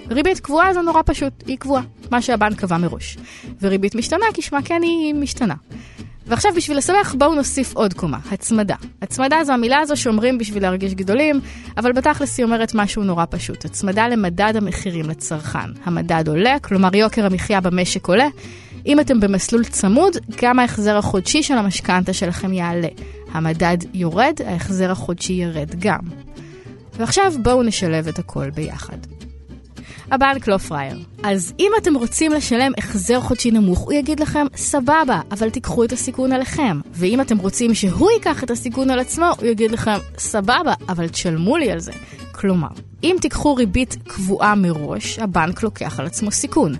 ריבית 0.10 0.40
קבועה 0.40 0.74
זה 0.74 0.82
נורא 0.82 1.02
פשוט, 1.06 1.34
היא 1.48 1.58
קבועה, 1.58 1.84
מה 2.12 2.22
שהבנק 2.22 2.60
קבע 2.60 2.78
מראש. 2.78 3.18
וריבית 3.62 3.96
משתנה, 3.96 4.26
כשמה 4.34 4.62
כן 4.62 4.82
היא 4.84 5.14
משתנה. 5.14 5.56
ועכשיו 6.28 6.52
בשביל 6.56 6.78
לסבך 6.78 7.16
בואו 7.18 7.36
נוסיף 7.36 7.74
עוד 7.76 7.94
קומה, 7.94 8.18
הצמדה. 8.32 8.76
הצמדה 9.02 9.44
זו 9.44 9.54
המילה 9.54 9.80
הזו 9.80 9.98
שאומרים 9.98 10.38
בשביל 10.38 10.64
להרגיש 10.64 10.94
גדולים, 10.94 11.42
אבל 11.78 11.92
בתכלס 11.92 12.38
היא 12.38 12.44
אומרת 12.44 12.72
משהו 12.76 13.04
נורא 13.04 13.26
פשוט. 13.30 13.66
הצמדה 13.66 14.08
למדד 14.08 14.54
המחירים 14.56 15.10
לצרכן. 15.10 15.70
המדד 15.86 16.28
עולה, 16.28 16.60
כלומר 16.60 16.96
יוקר 16.96 17.26
המחיה 17.26 17.62
במשק 17.62 18.08
עולה. 18.08 18.28
אם 18.86 19.00
אתם 19.00 19.20
במסלול 19.20 19.64
צמוד, 19.64 20.18
גם 20.42 20.60
ההחזר 20.60 20.98
החודשי 20.98 21.44
של 21.44 21.58
המשכנתה 21.58 22.14
שלכם 22.14 22.54
יעלה. 22.54 22.88
המדד 23.32 23.78
יורד, 23.94 24.34
ההחזר 24.46 24.92
החודשי 24.92 25.34
ירד 25.34 25.76
גם. 25.80 26.00
ועכשיו 26.98 27.34
בואו 27.44 27.64
נשלב 27.64 28.08
את 28.08 28.20
הכל 28.20 28.50
ביחד. 28.50 28.98
הבנק 30.12 30.48
לא 30.48 30.58
פראייר. 30.58 31.00
אז 31.24 31.54
אם 31.60 31.72
אתם 31.82 31.96
רוצים 31.96 32.34
לשלם 32.34 32.72
החזר 32.78 33.20
חודשי 33.20 33.52
נמוך, 33.52 33.80
הוא 33.80 33.94
יגיד 33.94 34.20
לכם, 34.20 34.46
סבבה, 34.56 35.22
אבל 35.32 35.50
תיקחו 35.50 35.84
את 35.84 35.92
הסיכון 35.92 36.32
עליכם. 36.32 36.80
ואם 36.92 37.22
אתם 37.22 37.38
רוצים 37.38 37.74
שהוא 37.74 38.12
ייקח 38.12 38.44
את 38.44 38.52
הסיכון 38.52 38.90
על 38.90 39.00
עצמו, 39.00 39.26
הוא 39.40 39.48
יגיד 39.48 39.72
לכם, 39.72 39.98
סבבה, 40.18 40.74
אבל 40.90 41.08
תשלמו 41.08 41.58
לי 41.58 41.72
על 41.72 41.80
זה. 41.80 41.92
כלומר, 42.32 42.68
אם 43.04 43.16
תיקחו 43.22 43.56
ריבית 43.56 43.98
קבועה 44.08 44.56
מראש, 44.56 45.20
הבנק 45.20 45.64
לוקח 45.64 46.00
על 46.00 46.06
עצמו 46.06 46.32
סיכון. 46.32 46.74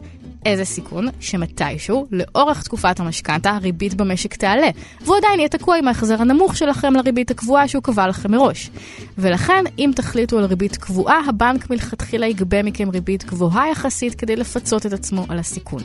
איזה 0.46 0.66
סיכון? 0.66 1.08
שמתישהו, 1.20 2.08
לאורך 2.12 2.64
תקופת 2.64 3.00
המשכנתה, 3.00 3.52
הריבית 3.52 3.94
במשק 3.94 4.36
תעלה, 4.36 4.70
והוא 5.02 5.18
עדיין 5.18 5.40
יהיה 5.40 5.50
תקוע 5.50 5.78
עם 5.78 5.88
ההחזר 5.88 6.22
הנמוך 6.22 6.58
שלכם 6.58 6.94
לריבית 6.94 7.32
הקבועה 7.32 7.68
שהוא 7.68 7.84
קבע 7.84 8.08
לכם 8.08 8.32
מראש. 8.32 8.70
ולכן, 9.18 9.64
אם 9.80 9.92
תחליטו 9.96 10.40
על 10.40 10.46
ריבית 10.46 10.78
קבועה, 10.78 11.22
הבנק 11.28 11.70
מלכתחילה 11.70 12.28
יגבה 12.28 12.64
מכם 12.64 12.90
ריבית 12.90 13.26
גבוהה 13.26 13.70
יחסית 13.70 14.16
כדי 14.16 14.36
לפצות 14.36 14.86
את 14.86 14.94
עצמו 14.94 15.26
על 15.30 15.40
הסיכון. 15.40 15.82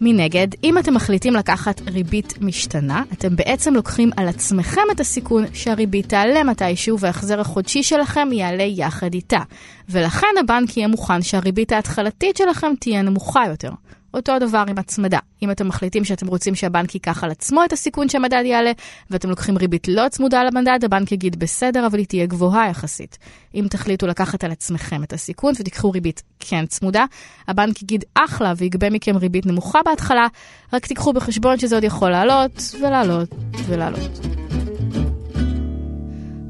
מנגד, 0.00 0.48
אם 0.64 0.78
אתם 0.78 0.94
מחליטים 0.94 1.34
לקחת 1.34 1.80
ריבית 1.86 2.34
משתנה, 2.40 3.02
אתם 3.12 3.36
בעצם 3.36 3.74
לוקחים 3.74 4.10
על 4.16 4.28
עצמכם 4.28 4.80
את 4.92 5.00
הסיכון 5.00 5.44
שהריבית 5.52 6.08
תעלה 6.08 6.44
מתישהו 6.44 6.98
וההחזר 6.98 7.40
החודשי 7.40 7.82
שלכם 7.82 8.28
יעלה 8.32 8.62
יחד 8.62 9.14
איתה. 9.14 9.40
ולכן 9.88 10.26
הבנק 10.40 10.76
יהיה 10.76 10.88
מוכן 10.88 11.22
שהריבית 11.22 11.72
ההתחלתית 11.72 12.36
שלכם 12.36 12.72
תהיה 12.80 13.02
נמוכה 13.02 13.46
יותר. 13.48 13.70
אותו 14.14 14.38
דבר 14.38 14.64
עם 14.68 14.78
הצמדה. 14.78 15.18
אם 15.42 15.50
אתם 15.50 15.68
מחליטים 15.68 16.04
שאתם 16.04 16.26
רוצים 16.26 16.54
שהבנק 16.54 16.94
ייקח 16.94 17.24
על 17.24 17.30
עצמו 17.30 17.64
את 17.64 17.72
הסיכון 17.72 18.08
שהמדד 18.08 18.42
יעלה, 18.44 18.72
ואתם 19.10 19.30
לוקחים 19.30 19.58
ריבית 19.58 19.88
לא 19.88 20.08
צמודה 20.08 20.44
למדד, 20.44 20.78
הבנק 20.84 21.12
יגיד 21.12 21.38
בסדר, 21.38 21.86
אבל 21.86 21.98
היא 21.98 22.06
תהיה 22.06 22.26
גבוהה 22.26 22.68
יחסית. 22.68 23.18
אם 23.54 23.66
תחליטו 23.70 24.06
לקחת 24.06 24.44
על 24.44 24.50
עצמכם 24.50 25.02
את 25.02 25.12
הסיכון 25.12 25.54
ותיקחו 25.58 25.90
ריבית 25.90 26.22
כן 26.40 26.66
צמודה, 26.66 27.04
הבנק 27.48 27.82
יגיד 27.82 28.04
אחלה 28.14 28.52
ויגבה 28.56 28.90
מכם 28.90 29.16
ריבית 29.16 29.46
נמוכה 29.46 29.80
בהתחלה, 29.84 30.26
רק 30.72 30.86
תיקחו 30.86 31.12
בחשבון 31.12 31.58
שזה 31.58 31.74
עוד 31.74 31.84
יכול 31.84 32.10
לעלות, 32.10 32.62
ולעלות, 32.80 33.28
ולעלות. 33.66 34.10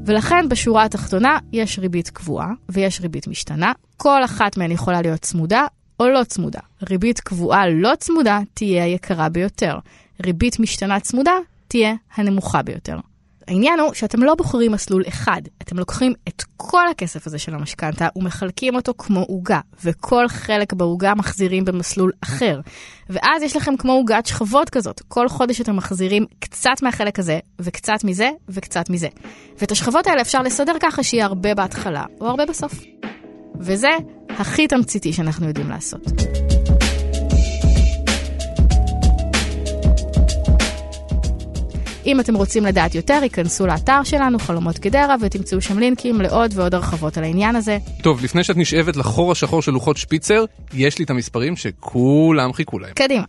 ולכן 0.05 0.49
בשורה 0.49 0.83
התחתונה 0.83 1.37
יש 1.53 1.79
ריבית 1.79 2.09
קבועה 2.09 2.49
ויש 2.69 3.01
ריבית 3.01 3.27
משתנה. 3.27 3.71
כל 3.97 4.23
אחת 4.23 4.57
מהן 4.57 4.71
יכולה 4.71 5.01
להיות 5.01 5.21
צמודה 5.21 5.65
או 5.99 6.09
לא 6.09 6.23
צמודה. 6.23 6.59
ריבית 6.89 7.19
קבועה 7.19 7.69
לא 7.69 7.91
צמודה 7.99 8.39
תהיה 8.53 8.83
היקרה 8.83 9.29
ביותר. 9.29 9.77
ריבית 10.25 10.59
משתנה 10.59 10.99
צמודה 10.99 11.33
תהיה 11.67 11.93
הנמוכה 12.15 12.61
ביותר. 12.61 12.97
העניין 13.49 13.79
הוא 13.79 13.93
שאתם 13.93 14.23
לא 14.23 14.35
בוחרים 14.35 14.71
מסלול 14.71 15.03
אחד, 15.07 15.41
אתם 15.61 15.79
לוקחים 15.79 16.13
את 16.27 16.43
כל 16.57 16.87
הכסף 16.87 17.27
הזה 17.27 17.39
של 17.39 17.55
המשכנתה 17.55 18.07
ומחלקים 18.15 18.75
אותו 18.75 18.93
כמו 18.97 19.19
עוגה, 19.19 19.59
וכל 19.83 20.27
חלק 20.27 20.73
בעוגה 20.73 21.15
מחזירים 21.15 21.65
במסלול 21.65 22.11
אחר. 22.23 22.59
ואז 23.09 23.43
יש 23.43 23.55
לכם 23.55 23.77
כמו 23.77 23.91
עוגת 23.91 24.25
שכבות 24.25 24.69
כזאת, 24.69 25.01
כל 25.07 25.29
חודש 25.29 25.61
אתם 25.61 25.75
מחזירים 25.75 26.25
קצת 26.39 26.81
מהחלק 26.81 27.19
הזה, 27.19 27.39
וקצת 27.59 28.03
מזה, 28.03 28.29
וקצת 28.49 28.89
מזה. 28.89 29.07
ואת 29.57 29.71
השכבות 29.71 30.07
האלה 30.07 30.21
אפשר 30.21 30.41
לסדר 30.41 30.73
ככה 30.79 31.03
שיהיה 31.03 31.25
הרבה 31.25 31.55
בהתחלה, 31.55 32.03
או 32.21 32.27
הרבה 32.27 32.45
בסוף. 32.45 32.73
וזה 33.59 33.89
הכי 34.29 34.67
תמציתי 34.67 35.13
שאנחנו 35.13 35.47
יודעים 35.47 35.69
לעשות. 35.69 36.01
אם 42.05 42.19
אתם 42.19 42.35
רוצים 42.35 42.65
לדעת 42.65 42.95
יותר, 42.95 43.19
היכנסו 43.21 43.67
לאתר 43.67 44.03
שלנו, 44.03 44.39
חלומות 44.39 44.79
גדרה, 44.79 45.15
ותמצאו 45.21 45.61
שם 45.61 45.79
לינקים 45.79 46.21
לעוד 46.21 46.51
ועוד 46.55 46.75
הרחבות 46.75 47.17
על 47.17 47.23
העניין 47.23 47.55
הזה. 47.55 47.77
טוב, 48.01 48.23
לפני 48.23 48.43
שאת 48.43 48.57
נשאבת 48.57 48.95
לחור 48.95 49.31
השחור 49.31 49.61
של 49.61 49.71
לוחות 49.71 49.97
שפיצר, 49.97 50.45
יש 50.73 50.99
לי 50.99 51.05
את 51.05 51.09
המספרים 51.09 51.55
שכולם 51.55 52.53
חיכו 52.53 52.79
להם. 52.79 52.93
קדימה. 52.95 53.23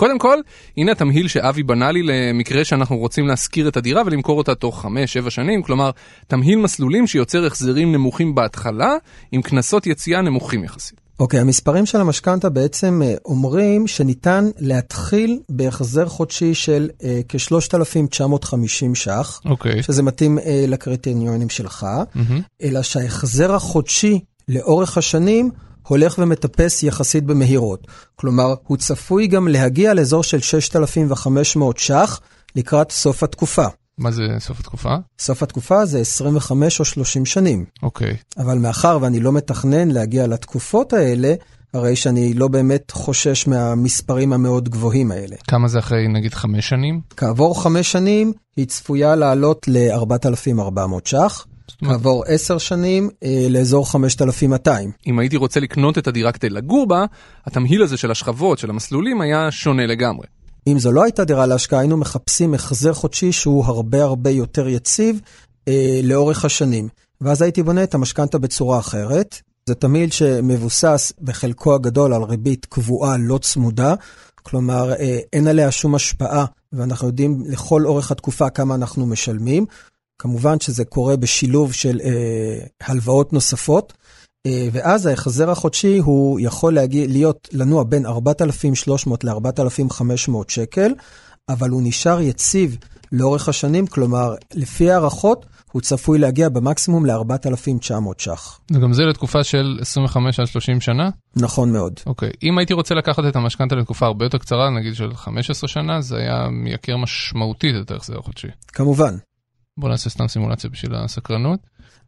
קודם 0.00 0.18
כל, 0.18 0.38
הנה 0.76 0.92
התמהיל 0.92 1.28
שאבי 1.28 1.62
בנה 1.62 1.90
לי 1.90 2.02
למקרה 2.02 2.64
שאנחנו 2.64 2.96
רוצים 2.96 3.26
להשכיר 3.26 3.68
את 3.68 3.76
הדירה 3.76 4.02
ולמכור 4.06 4.38
אותה 4.38 4.54
תוך 4.54 4.84
5-7 5.26 5.30
שנים, 5.30 5.62
כלומר, 5.62 5.90
תמהיל 6.26 6.58
מסלולים 6.58 7.06
שיוצר 7.06 7.46
החזרים 7.46 7.92
נמוכים 7.92 8.34
בהתחלה, 8.34 8.94
עם 9.32 9.42
קנסות 9.42 9.86
יציאה 9.86 10.22
נמוכים 10.22 10.64
יחסית. 10.64 11.00
אוקיי, 11.20 11.38
okay, 11.38 11.42
המספרים 11.42 11.86
של 11.86 12.00
המשכנתה 12.00 12.48
בעצם 12.48 13.02
אה, 13.04 13.14
אומרים 13.24 13.86
שניתן 13.86 14.44
להתחיל 14.58 15.38
בהחזר 15.48 16.08
חודשי 16.08 16.54
של 16.54 16.90
uh, 16.98 17.04
כ-3,950 17.28 18.94
ש"ח, 18.94 19.40
אוקיי. 19.44 19.80
Okay. 19.80 19.82
שזה 19.82 20.02
מתאים 20.02 20.38
uh, 20.38 20.42
לקריטריונים 20.68 21.48
שלך, 21.48 21.86
mm-hmm. 22.14 22.20
אלא 22.62 22.82
שההחזר 22.82 23.54
החודשי 23.54 24.20
לאורך 24.48 24.98
השנים 24.98 25.50
הולך 25.90 26.18
ומטפס 26.18 26.82
יחסית 26.82 27.24
במהירות. 27.24 27.86
כלומר, 28.16 28.54
הוא 28.66 28.76
צפוי 28.76 29.26
גם 29.26 29.48
להגיע 29.48 29.94
לאזור 29.94 30.22
של 30.22 30.40
6,500 30.40 31.78
ש"ח 31.78 32.20
לקראת 32.56 32.90
סוף 32.90 33.22
התקופה. 33.22 33.66
מה 33.98 34.10
זה 34.10 34.22
סוף 34.38 34.60
התקופה? 34.60 34.94
סוף 35.18 35.42
התקופה 35.42 35.86
זה 35.86 36.00
25 36.00 36.80
או 36.80 36.84
30 36.84 37.26
שנים. 37.26 37.64
אוקיי. 37.82 38.10
Okay. 38.10 38.42
אבל 38.42 38.58
מאחר 38.58 38.98
ואני 39.00 39.20
לא 39.20 39.32
מתכנן 39.32 39.90
להגיע 39.90 40.26
לתקופות 40.26 40.92
האלה, 40.92 41.34
הרי 41.74 41.96
שאני 41.96 42.34
לא 42.34 42.48
באמת 42.48 42.90
חושש 42.90 43.46
מהמספרים 43.46 44.32
המאוד 44.32 44.68
גבוהים 44.68 45.10
האלה. 45.10 45.36
כמה 45.48 45.68
זה 45.68 45.78
אחרי 45.78 46.08
נגיד 46.08 46.34
חמש 46.34 46.68
שנים? 46.68 47.00
כעבור 47.16 47.62
חמש 47.62 47.92
שנים 47.92 48.32
היא 48.56 48.66
צפויה 48.66 49.16
לעלות 49.16 49.68
ל-4,400 49.68 50.80
ש"ח. 51.04 51.46
כעבור 51.84 52.24
עשר 52.26 52.58
שנים 52.58 53.10
אה, 53.24 53.46
לאזור 53.50 53.90
5,200. 53.90 54.90
אם 55.06 55.18
הייתי 55.18 55.36
רוצה 55.36 55.60
לקנות 55.60 55.98
את 55.98 56.06
הדירה 56.06 56.32
כדי 56.32 56.50
לגור 56.50 56.86
בה, 56.86 57.04
התמהיל 57.46 57.82
הזה 57.82 57.96
של 57.96 58.10
השכבות, 58.10 58.58
של 58.58 58.70
המסלולים, 58.70 59.20
היה 59.20 59.50
שונה 59.50 59.86
לגמרי. 59.86 60.26
אם 60.66 60.78
זו 60.78 60.92
לא 60.92 61.04
הייתה 61.04 61.24
דירה 61.24 61.46
להשקעה, 61.46 61.80
היינו 61.80 61.96
מחפשים 61.96 62.54
החזר 62.54 62.92
חודשי 62.92 63.32
שהוא 63.32 63.64
הרבה 63.64 64.02
הרבה 64.02 64.30
יותר 64.30 64.68
יציב 64.68 65.20
אה, 65.68 66.00
לאורך 66.02 66.44
השנים. 66.44 66.88
ואז 67.20 67.42
הייתי 67.42 67.62
בונה 67.62 67.82
את 67.82 67.94
המשכנתה 67.94 68.38
בצורה 68.38 68.78
אחרת. 68.78 69.40
זה 69.66 69.74
תמהיל 69.74 70.10
שמבוסס 70.10 71.12
בחלקו 71.20 71.74
הגדול 71.74 72.14
על 72.14 72.22
ריבית 72.22 72.66
קבועה 72.66 73.16
לא 73.18 73.38
צמודה, 73.38 73.94
כלומר 74.42 74.92
אה, 74.92 75.18
אין 75.32 75.46
עליה 75.46 75.70
שום 75.70 75.94
השפעה, 75.94 76.44
ואנחנו 76.72 77.06
יודעים 77.06 77.42
לכל 77.46 77.86
אורך 77.86 78.10
התקופה 78.10 78.50
כמה 78.50 78.74
אנחנו 78.74 79.06
משלמים. 79.06 79.66
כמובן 80.20 80.60
שזה 80.60 80.84
קורה 80.84 81.16
בשילוב 81.16 81.72
של 81.72 82.00
אה, 82.04 82.66
הלוואות 82.80 83.32
נוספות, 83.32 83.92
אה, 84.46 84.68
ואז 84.72 85.06
ההחזר 85.06 85.50
החודשי 85.50 85.98
הוא 85.98 86.40
יכול 86.40 86.74
להגיע, 86.74 87.06
להיות, 87.08 87.48
לנוע 87.52 87.84
בין 87.84 88.06
4,300 88.06 89.24
ל-4,500 89.24 90.32
שקל, 90.48 90.92
אבל 91.48 91.70
הוא 91.70 91.82
נשאר 91.84 92.20
יציב 92.20 92.76
לאורך 93.12 93.48
השנים, 93.48 93.86
כלומר, 93.86 94.34
לפי 94.54 94.90
הערכות, 94.90 95.46
הוא 95.72 95.82
צפוי 95.82 96.18
להגיע 96.18 96.48
במקסימום 96.48 97.06
ל-4,900 97.06 97.94
ש"ח. 98.18 98.60
וגם 98.72 98.92
זה 98.92 99.02
לתקופה 99.02 99.44
של 99.44 99.78
25 99.80 100.40
עד 100.40 100.46
30 100.46 100.80
שנה? 100.80 101.10
נכון 101.36 101.72
מאוד. 101.72 102.00
אוקיי, 102.06 102.30
אם 102.42 102.58
הייתי 102.58 102.74
רוצה 102.74 102.94
לקחת 102.94 103.22
את 103.28 103.36
המשכנתה 103.36 103.74
לתקופה 103.74 104.06
הרבה 104.06 104.24
יותר 104.24 104.38
קצרה, 104.38 104.70
נגיד 104.70 104.94
של 104.94 105.14
15 105.14 105.68
שנה, 105.68 106.00
זה 106.00 106.16
היה 106.16 106.48
מייקר 106.50 106.96
משמעותית 106.96 107.74
את 107.82 107.90
ההחזר 107.90 108.18
החודשי. 108.18 108.48
כמובן. 108.68 109.14
בוא 109.76 109.88
נעשה 109.88 110.10
סתם 110.10 110.28
סימולציה 110.28 110.70
בשביל 110.70 110.94
הסקרנות. 110.94 111.60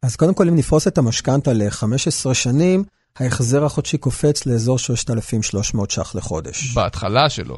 אז 0.03 0.16
קודם 0.16 0.35
כל, 0.35 0.48
אם 0.48 0.57
נפרוס 0.57 0.88
את 0.88 0.98
המשכנתה 0.98 1.53
ל-15 1.53 2.35
שנים, 2.35 2.85
ההחזר 3.16 3.64
החודשי 3.64 3.98
קופץ 3.98 4.46
לאזור 4.46 4.79
6,300 4.79 5.90
ש"ח 5.90 6.14
לחודש. 6.14 6.75
בהתחלה 6.75 7.31
שלו. 7.31 7.57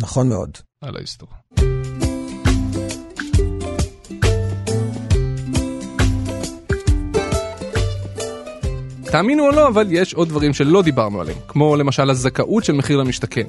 נכון 0.00 0.28
מאוד. 0.28 0.50
על 0.82 0.96
ההיסטור. 0.96 1.28
תאמינו 9.10 9.46
או 9.46 9.50
לא, 9.50 9.68
אבל 9.68 9.86
יש 9.90 10.14
עוד 10.14 10.28
דברים 10.28 10.52
שלא 10.52 10.82
דיברנו 10.82 11.20
עליהם, 11.20 11.38
כמו 11.48 11.76
למשל 11.76 12.10
הזכאות 12.10 12.64
של 12.64 12.72
מחיר 12.72 12.96
למשתכן. 12.96 13.42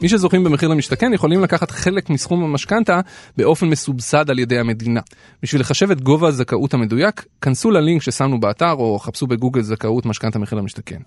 מי 0.00 0.08
שזוכים 0.08 0.44
במחיר 0.44 0.68
למשתכן 0.68 1.12
יכולים 1.14 1.42
לקחת 1.42 1.70
חלק 1.70 2.10
מסכום 2.10 2.44
המשכנתה 2.44 3.00
באופן 3.36 3.66
מסובסד 3.66 4.30
על 4.30 4.38
ידי 4.38 4.58
המדינה. 4.58 5.00
בשביל 5.42 5.60
לחשב 5.60 5.90
את 5.90 6.00
גובה 6.00 6.28
הזכאות 6.28 6.74
המדויק, 6.74 7.24
כנסו 7.40 7.70
ללינק 7.70 8.02
ששמנו 8.02 8.40
באתר 8.40 8.72
או 8.72 8.98
חפשו 8.98 9.26
בגוגל 9.26 9.62
זכאות 9.62 10.06
משכנתה 10.06 10.38
מחיר 10.38 10.58
למשתכן. 10.58 10.98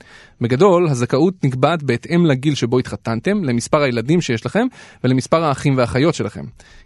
בגדול, 0.42 0.88
הזכאות 0.88 1.34
נקבעת 1.44 1.84
בהתאם 1.84 2.26
לגיל 2.26 2.56
שבו 2.56 2.80
התחתנתם, 2.80 3.44
למספר 3.44 3.82
הילדים 3.82 4.22
שיש 4.22 4.46
לכם 4.46 4.68
ולמספר 5.04 5.44
האחים 5.44 5.78
והאחיות 5.78 6.16
שלכם. 6.16 6.44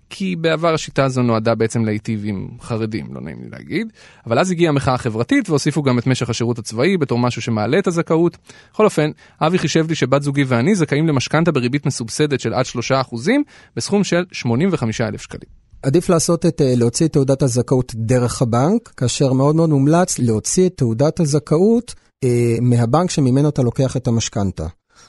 כי 0.09 0.35
בעבר 0.35 0.73
השיטה 0.73 1.03
הזו 1.05 1.21
נועדה 1.21 1.55
בעצם 1.55 1.85
להיטיב 1.85 2.21
עם 2.25 2.47
חרדים, 2.61 3.07
לא 3.13 3.21
נעים 3.21 3.37
לי 3.43 3.49
להגיד. 3.49 3.87
אבל 4.25 4.39
אז 4.39 4.51
הגיעה 4.51 4.69
המחאה 4.69 4.93
החברתית 4.93 5.49
והוסיפו 5.49 5.83
גם 5.83 5.99
את 5.99 6.07
משך 6.07 6.29
השירות 6.29 6.59
הצבאי 6.59 6.97
בתור 6.97 7.19
משהו 7.19 7.41
שמעלה 7.41 7.79
את 7.79 7.87
הזכאות. 7.87 8.37
בכל 8.73 8.85
אופן, 8.85 9.11
אבי 9.41 9.57
חישב 9.57 9.85
לי 9.89 9.95
שבת 9.95 10.21
זוגי 10.21 10.43
ואני 10.43 10.75
זכאים 10.75 11.07
למשכנתה 11.07 11.51
בריבית 11.51 11.85
מסובסדת 11.85 12.39
של 12.39 12.53
עד 12.53 12.65
3% 12.65 13.29
בסכום 13.75 14.03
של 14.03 14.23
85,000 14.31 15.21
שקלים. 15.21 15.65
עדיף 15.83 16.09
לעשות 16.09 16.45
את, 16.45 16.61
להוציא 16.65 17.05
את 17.05 17.13
תעודת 17.13 17.41
הזכאות 17.41 17.91
דרך 17.95 18.41
הבנק, 18.41 18.93
כאשר 18.97 19.33
מאוד 19.33 19.55
מאוד 19.55 19.69
מומלץ 19.69 20.19
להוציא 20.19 20.67
את 20.67 20.73
תעודת 20.77 21.19
הזכאות 21.19 21.95
אה, 22.23 22.55
מהבנק 22.61 23.09
שממנו 23.09 23.49
אתה 23.49 23.61
לוקח 23.61 23.97
את 23.97 24.07
המשכנתה. 24.07 24.65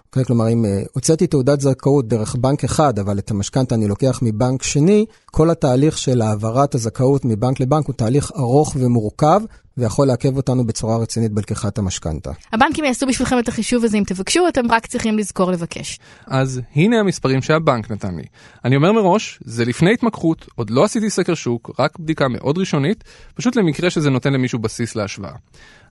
אוקיי? 0.07 0.25
כלומר, 0.25 0.49
אם 0.53 0.65
אה, 0.65 0.83
הוצאתי 0.93 1.27
תעודת 1.27 1.61
זכאות 1.61 2.09
דרך 2.09 2.37
בנק 2.37 2.65
אחד, 2.65 2.99
אבל 2.99 3.19
את 3.19 3.31
המשכנתה 3.31 3.75
אני 3.75 3.89
לוקח 3.89 4.19
מבנק 4.23 4.63
שני, 4.63 5.07
כל 5.27 5.51
התהליך 5.51 5.99
של 5.99 6.23
העברת 6.23 6.75
הזכאות 6.75 7.25
מבנק 7.25 7.61
לבנק 7.61 7.87
הוא 7.87 7.95
תהליך 7.95 8.33
ארוך 8.37 8.77
ומורכב, 8.79 9.41
ויכול 9.77 10.07
לעכב 10.07 10.37
אותנו 10.37 10.67
בצורה 10.67 10.97
רצינית 10.97 11.33
בלקיחת 11.33 11.79
המשכנתה. 11.79 12.31
הבנקים 12.53 12.85
יעשו 12.85 13.07
בשבילכם 13.07 13.39
את 13.39 13.49
החישוב 13.49 13.85
הזה 13.85 13.99
אם 13.99 14.03
תבקשו, 14.07 14.49
אתם 14.49 14.71
רק 14.71 14.87
צריכים 14.87 15.19
לזכור 15.19 15.53
לבקש. 15.53 15.99
אז 16.27 16.61
הנה 16.75 17.01
המספרים 17.01 17.43
שהבנק 17.43 17.91
נתן 17.91 18.15
לי. 18.15 18.25
אני 18.65 18.77
אומר 18.77 18.93
מראש, 18.93 19.41
זה 19.45 19.65
לפני 19.65 19.93
התמקחות, 19.93 20.47
עוד 20.55 20.71
לא 20.71 20.85
עשיתי 20.85 21.11
סקר 21.11 21.35
שוק, 21.35 21.71
רק 21.79 21.99
בדיקה 21.99 22.29
מאוד 22.29 22.59
ראשונית, 22.59 23.05
פשוט 23.35 23.57
למקרה 23.57 23.91
שזה 23.91 24.11
נותן 24.11 24.33
למישהו 24.33 24.59
בסיס 24.59 24.97
להשוואה. 24.97 25.33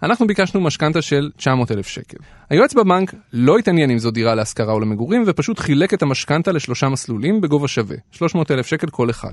אנחנו 0.06 0.28
ביקשנו 0.28 0.62
משכנתה 0.62 1.02
של 1.02 1.30
900 1.38 1.72
אלף 1.72 1.88
שקל. 1.88 2.18
היועץ 2.50 2.74
בבנק 2.74 3.13
לא 3.34 3.58
התעניין 3.58 3.91
אם 3.91 4.00
זו 4.00 4.12
דירה 4.12 4.36
להשכרה 4.36 4.74
או 4.74 4.80
למגורים, 4.80 5.24
ופשוט 5.28 5.60
חילק 5.60 5.94
את 5.94 6.02
המשכנתה 6.02 6.52
לשלושה 6.52 6.89
מסלולים 6.89 7.41
בגובה 7.41 7.68
שווה, 7.68 7.98
300 8.12 8.52
אלף 8.52 8.68
שקל 8.68 8.88
כל 8.88 9.10
אחד. 9.10 9.32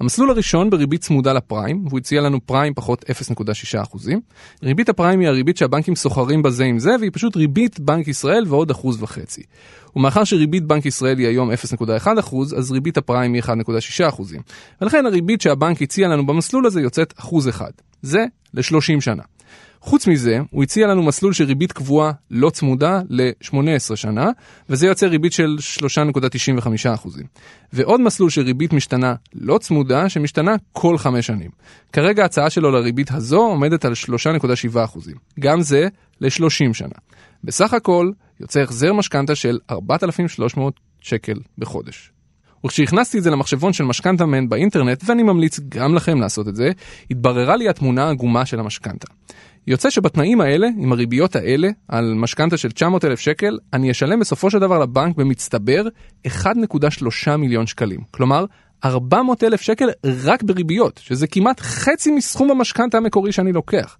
המסלול 0.00 0.30
הראשון 0.30 0.70
בריבית 0.70 1.00
צמודה 1.00 1.32
לפריים, 1.32 1.86
והוא 1.86 1.98
הציע 1.98 2.20
לנו 2.20 2.46
פריים 2.46 2.74
פחות 2.74 3.04
0.6%. 3.10 4.08
ריבית 4.62 4.88
הפריים 4.88 5.20
היא 5.20 5.28
הריבית 5.28 5.56
שהבנקים 5.56 5.94
סוחרים 5.94 6.42
בזה 6.42 6.64
עם 6.64 6.78
זה, 6.78 6.90
והיא 7.00 7.10
פשוט 7.14 7.36
ריבית 7.36 7.80
בנק 7.80 8.08
ישראל 8.08 8.44
ועוד 8.48 8.70
אחוז 8.70 9.02
וחצי. 9.02 9.42
ומאחר 9.96 10.24
שריבית 10.24 10.64
בנק 10.64 10.86
ישראל 10.86 11.18
היא 11.18 11.26
היום 11.26 11.50
0.1%, 11.50 12.36
אז 12.56 12.72
ריבית 12.72 12.96
הפריים 12.96 13.32
היא 13.32 13.42
1.6%. 13.42 14.22
ולכן 14.80 15.06
הריבית 15.06 15.40
שהבנק 15.40 15.82
הציע 15.82 16.08
לנו 16.08 16.26
במסלול 16.26 16.66
הזה 16.66 16.80
יוצאת 16.80 17.14
אחוז 17.18 17.48
אחד. 17.48 17.70
זה 18.02 18.24
ל-30 18.54 19.00
שנה. 19.00 19.22
חוץ 19.86 20.06
מזה, 20.06 20.38
הוא 20.50 20.62
הציע 20.62 20.86
לנו 20.86 21.02
מסלול 21.02 21.32
של 21.32 21.44
ריבית 21.44 21.72
קבועה 21.72 22.12
לא 22.30 22.50
צמודה 22.50 23.00
ל-18 23.08 23.96
שנה, 23.96 24.30
וזה 24.70 24.86
יוצר 24.86 25.06
ריבית 25.06 25.32
של 25.32 25.56
3.95%. 25.80 27.08
ועוד 27.72 28.00
מסלול 28.00 28.30
של 28.30 28.40
ריבית 28.40 28.72
משתנה 28.72 29.14
לא 29.34 29.58
צמודה, 29.58 30.08
שמשתנה 30.08 30.54
כל 30.72 30.98
5 30.98 31.26
שנים. 31.26 31.50
כרגע 31.92 32.22
ההצעה 32.22 32.50
שלו 32.50 32.70
לריבית 32.70 33.10
הזו 33.10 33.38
עומדת 33.38 33.84
על 33.84 33.92
3.7%. 33.92 34.78
גם 35.40 35.60
זה 35.60 35.88
ל-30 36.20 36.72
שנה. 36.72 36.88
בסך 37.44 37.74
הכל, 37.74 38.10
יוצא 38.40 38.60
החזר 38.60 38.92
משכנתה 38.92 39.34
של 39.34 39.58
4,300 39.70 40.80
שקל 41.00 41.34
בחודש. 41.58 42.12
וכשהכנסתי 42.66 43.18
את 43.18 43.22
זה 43.22 43.30
למחשבון 43.30 43.72
של 43.72 43.84
משכנתה 43.84 44.26
מן 44.26 44.48
באינטרנט, 44.48 45.02
ואני 45.06 45.22
ממליץ 45.22 45.60
גם 45.68 45.94
לכם 45.94 46.20
לעשות 46.20 46.48
את 46.48 46.56
זה, 46.56 46.70
התבררה 47.10 47.56
לי 47.56 47.68
התמונה 47.68 48.04
העגומה 48.04 48.46
של 48.46 48.60
המשכנתה. 48.60 49.06
יוצא 49.66 49.90
שבתנאים 49.90 50.40
האלה, 50.40 50.68
עם 50.78 50.92
הריביות 50.92 51.36
האלה, 51.36 51.68
על 51.88 52.14
משכנתה 52.14 52.56
של 52.56 52.72
900 52.72 53.04
אלף 53.04 53.20
שקל, 53.20 53.58
אני 53.72 53.90
אשלם 53.90 54.20
בסופו 54.20 54.50
של 54.50 54.58
דבר 54.58 54.78
לבנק 54.78 55.16
במצטבר 55.16 55.84
1.3 56.26 57.36
מיליון 57.38 57.66
שקלים. 57.66 58.00
כלומר, 58.10 58.44
400 58.84 59.44
אלף 59.44 59.60
שקל 59.60 59.88
רק 60.24 60.42
בריביות, 60.42 61.00
שזה 61.04 61.26
כמעט 61.26 61.60
חצי 61.60 62.10
מסכום 62.10 62.50
המשכנתה 62.50 62.96
המקורי 62.96 63.32
שאני 63.32 63.52
לוקח. 63.52 63.96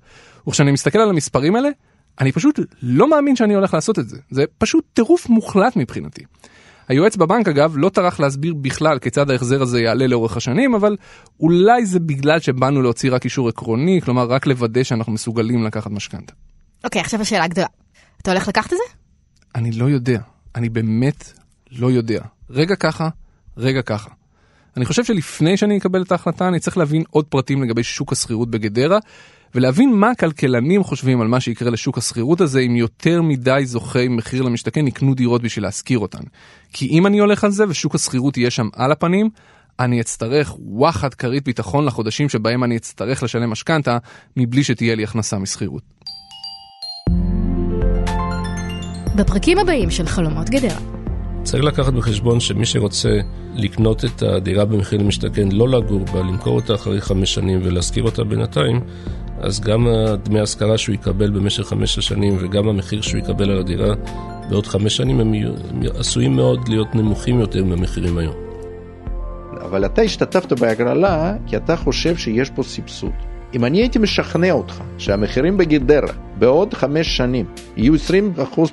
וכשאני 0.49 0.73
מסתכל 0.73 0.99
על 0.99 1.09
המספרים 1.09 1.57
האלה, 1.57 1.69
אני 2.21 2.33
פשוט 2.33 2.61
לא 2.83 3.11
מאמין 3.11 3.37
שאני 3.37 3.55
הולך 3.55 3.75
לעשות 3.75 3.99
את 3.99 4.09
זה. 4.09 4.17
זה 4.31 4.45
פשוט 4.59 4.85
טירוף 4.93 5.29
מוחלט 5.29 5.77
מבחינתי. 5.77 6.25
היועץ 6.89 7.17
בבנק 7.17 7.49
אגב 7.49 7.75
לא 7.77 7.89
טרח 7.89 8.21
להסביר 8.21 8.55
בכלל 8.55 8.99
כיצד 8.99 9.31
ההחזר 9.31 9.63
הזה 9.63 9.81
יעלה 9.81 10.07
לאורך 10.07 10.37
השנים, 10.37 10.75
אבל 10.75 10.97
אולי 11.41 11.87
זה 11.87 12.01
בגלל 12.01 12.41
שבאנו 12.41 12.83
להוציא 12.83 13.13
רק 13.13 13.25
אישור 13.25 13.49
עקרוני, 13.49 14.01
כלומר 14.05 14.25
רק 14.25 14.47
לוודא 14.47 14.83
שאנחנו 14.83 15.13
מסוגלים 15.13 15.65
לקחת 15.65 15.91
משכנתה. 15.91 16.33
אוקיי, 16.85 17.01
עכשיו 17.01 17.21
השאלה 17.21 17.45
הגדולה. 17.45 17.67
אתה 18.23 18.31
הולך 18.31 18.49
לקחת 18.49 18.73
את 18.73 18.79
זה? 18.79 18.95
אני 19.55 19.73
לא 19.73 19.85
יודע, 19.85 20.19
אני 20.55 20.69
באמת 20.69 21.33
לא 21.73 21.91
יודע. 21.91 22.21
רגע 22.51 22.77
ככה, 22.77 23.09
רגע 23.57 23.83
ככה. 23.83 24.11
אני 24.77 24.85
חושב 24.85 25.05
שלפני 25.05 25.57
שאני 25.57 25.79
אקבל 25.79 26.03
את 26.03 26.13
ההחלטה 26.13 26.49
אני 26.49 26.61
צריך 26.61 26.79
להבין 26.79 27.03
עוד 27.11 27.25
פרטים 27.25 27.63
לגבי 27.63 27.83
שוק 27.83 28.13
השכירות 28.13 28.51
בגדרה, 28.51 28.99
ולהבין 29.55 29.95
מה 29.95 30.11
הכלכלנים 30.11 30.85
חושבים 30.85 31.21
על 31.21 31.29
מה 31.29 31.41
שיקרה 31.41 31.71
לשוק 31.71 31.99
השכירות 31.99 32.41
הזה 32.41 32.61
אם 32.61 32.77
יותר 32.77 33.23
מדי 33.23 33.63
זוכי 33.65 34.09
מחיר 34.09 34.43
למשתכן 34.43 34.87
יקנו 34.87 35.15
דירות 35.15 35.43
בשביל 35.43 35.65
להשכיר 35.65 35.99
אותן. 35.99 36.23
כי 36.73 36.87
אם 36.87 37.07
אני 37.07 37.19
הולך 37.19 37.45
על 37.45 37.51
זה 37.51 37.65
ושוק 37.69 37.95
השכירות 37.95 38.37
יהיה 38.37 38.51
שם 38.51 38.69
על 38.73 38.93
הפנים, 38.93 39.31
אני 39.81 40.01
אצטרך 40.01 40.55
וואחד 40.59 41.15
כרית 41.15 41.45
ביטחון 41.45 41.85
לחודשים 41.85 42.29
שבהם 42.29 42.65
אני 42.65 42.77
אצטרך 42.77 43.23
לשלם 43.23 43.51
משכנתה 43.51 43.99
מבלי 44.37 44.65
שתהיה 44.65 44.95
לי 44.95 45.05
הכנסה 45.05 45.39
משכירות. 45.39 45.83
בפרקים 49.17 49.59
הבאים 49.59 49.91
של 49.91 50.07
חלומות 50.07 50.51
גדרה. 50.51 50.79
צריך 51.43 51.65
לקחת 51.65 51.93
בחשבון 51.93 52.41
שמי 52.41 52.67
שרוצה 52.67 53.19
לקנות 53.55 54.05
את 54.05 54.23
הדירה 54.23 54.65
במחיר 54.65 54.99
למשתכן, 54.99 55.49
לא 55.53 55.69
לגור 55.69 56.05
בה, 56.05 56.21
למכור 56.21 56.57
אותה 56.57 56.75
אחרי 56.75 57.01
חמש 57.01 57.35
שנים 57.35 57.61
ולהשכיר 57.63 58.05
אותה 58.05 58.25
בינתיים, 58.25 58.81
אז 59.41 59.61
גם 59.61 59.89
דמי 60.23 60.41
ההשכרה 60.41 60.79
שהוא 60.79 60.95
יקבל 60.95 61.31
במשך 61.31 61.65
חמש 61.65 61.99
השנים 61.99 62.37
וגם 62.41 62.69
המחיר 62.69 63.01
שהוא 63.01 63.19
יקבל 63.19 63.51
על 63.51 63.59
הדירה 63.59 63.95
בעוד 64.51 64.67
חמש 64.67 64.97
שנים 64.97 65.21
הם, 65.21 65.35
הם 65.35 65.83
עשויים 65.99 66.37
מאוד 66.37 66.69
להיות 66.69 66.95
נמוכים 66.95 67.41
יותר 67.41 67.65
מהמחירים 67.65 68.19
היום. 68.19 68.35
אבל 69.63 69.85
אתה 69.85 70.03
השתתפת 70.03 70.53
בהגרלה 70.53 71.35
כי 71.47 71.57
אתה 71.57 71.77
חושב 71.77 72.17
שיש 72.17 72.51
פה 72.51 72.63
סבסוד. 72.63 73.13
אם 73.55 73.65
אני 73.65 73.79
הייתי 73.79 73.99
משכנע 73.99 74.53
אותך 74.53 74.83
שהמחירים 74.99 75.57
בגדרה 75.57 76.13
בעוד 76.39 76.75
חמש 76.75 77.17
שנים 77.17 77.47
יהיו 77.77 77.95
20% 77.95 77.99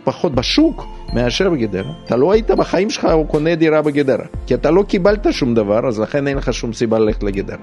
פחות 0.04 0.36
בשוק 0.36 0.86
מאשר 1.13 1.49
בגדרה, 1.49 1.91
אתה 2.06 2.15
לא 2.15 2.32
היית 2.32 2.52
בחיים 2.52 2.89
שלך 2.89 3.06
או 3.06 3.28
קונה 3.28 3.56
דירה 3.56 3.82
בגדרה. 3.82 4.26
כי 4.47 4.54
אתה 4.54 4.71
לא 4.71 4.84
קיבלת 4.84 5.28
שום 5.32 5.56
דבר, 5.56 5.88
אז 5.88 5.99
לכן 5.99 6.28
אין 6.28 6.38
לך 6.38 6.54
שום 6.54 6.73
סיבה 6.73 6.99
ללכת 6.99 7.23
לגדרה. 7.23 7.58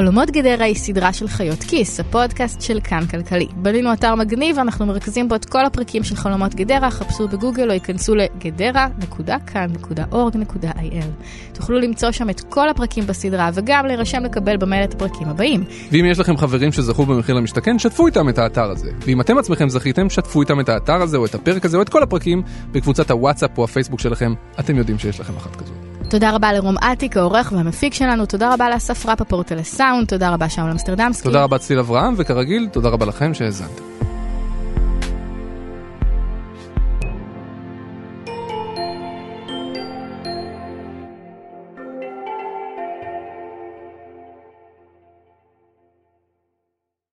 חלומות 0.00 0.30
גדרה 0.30 0.64
היא 0.64 0.74
סדרה 0.74 1.12
של 1.12 1.28
חיות 1.28 1.58
כיס, 1.58 2.00
הפודקאסט 2.00 2.60
של 2.60 2.80
כאן 2.84 3.06
כלכלי. 3.10 3.46
בנינו 3.56 3.92
אתר 3.92 4.14
מגניב, 4.14 4.58
אנחנו 4.58 4.86
מרכזים 4.86 5.28
בו 5.28 5.34
את 5.34 5.44
כל 5.44 5.66
הפרקים 5.66 6.04
של 6.04 6.16
חלומות 6.16 6.54
גדרה, 6.54 6.90
חפשו 6.90 7.28
בגוגל 7.28 7.68
או 7.68 7.74
ייכנסו 7.74 8.14
לגדרה.כאן.org.il. 8.14 11.04
תוכלו 11.52 11.78
למצוא 11.78 12.10
שם 12.10 12.30
את 12.30 12.40
כל 12.40 12.68
הפרקים 12.68 13.06
בסדרה 13.06 13.50
וגם 13.54 13.86
להירשם 13.86 14.24
לקבל 14.24 14.56
במייל 14.56 14.84
את 14.84 14.94
הפרקים 14.94 15.28
הבאים. 15.28 15.64
ואם 15.92 16.04
יש 16.04 16.18
לכם 16.18 16.36
חברים 16.36 16.72
שזכו 16.72 17.06
במחיר 17.06 17.34
למשתכן, 17.34 17.78
שתפו 17.78 18.06
איתם 18.06 18.28
את 18.28 18.38
האתר 18.38 18.70
הזה. 18.70 18.90
ואם 19.00 19.20
אתם 19.20 19.38
עצמכם 19.38 19.68
זכיתם, 19.68 20.10
שתפו 20.10 20.40
איתם 20.40 20.60
את 20.60 20.68
האתר 20.68 21.02
הזה 21.02 21.16
או 21.16 21.24
את 21.24 21.34
הפרק 21.34 21.64
הזה 21.64 21.76
או 21.76 21.82
את 21.82 21.88
כל 21.88 22.02
הפרקים 22.02 22.42
בקבוצת 22.72 23.10
הוואטסאפ 23.10 23.58
או 23.58 23.64
הפייסבוק 23.64 24.00
שלכם. 24.00 24.34
אתם 24.60 24.76
יודעים 24.76 24.98
שיש 24.98 25.20
לכם 25.20 25.36
אחת 25.36 25.56
כזאת. 25.56 25.89
תודה 26.10 26.30
רבה 26.30 26.52
לרום 26.52 26.78
אטיק, 26.78 27.16
העורך 27.16 27.52
והמפיק 27.56 27.94
שלנו, 27.94 28.26
תודה 28.26 28.54
רבה 28.54 28.70
לאסף 28.70 29.06
רפפורט 29.06 29.52
על 29.52 29.58
הסאונד, 29.58 30.08
תודה 30.08 30.30
רבה 30.30 30.48
שאול 30.48 30.70
אמסטרדמסקי. 30.70 31.22
תודה 31.24 31.42
רבה 31.42 31.58
צליל 31.58 31.78
אברהם, 31.78 32.14
וכרגיל, 32.16 32.68
תודה 32.72 32.88
רבה 32.88 33.06
לכם 33.06 33.34
שהאזנתם. 33.34 34.09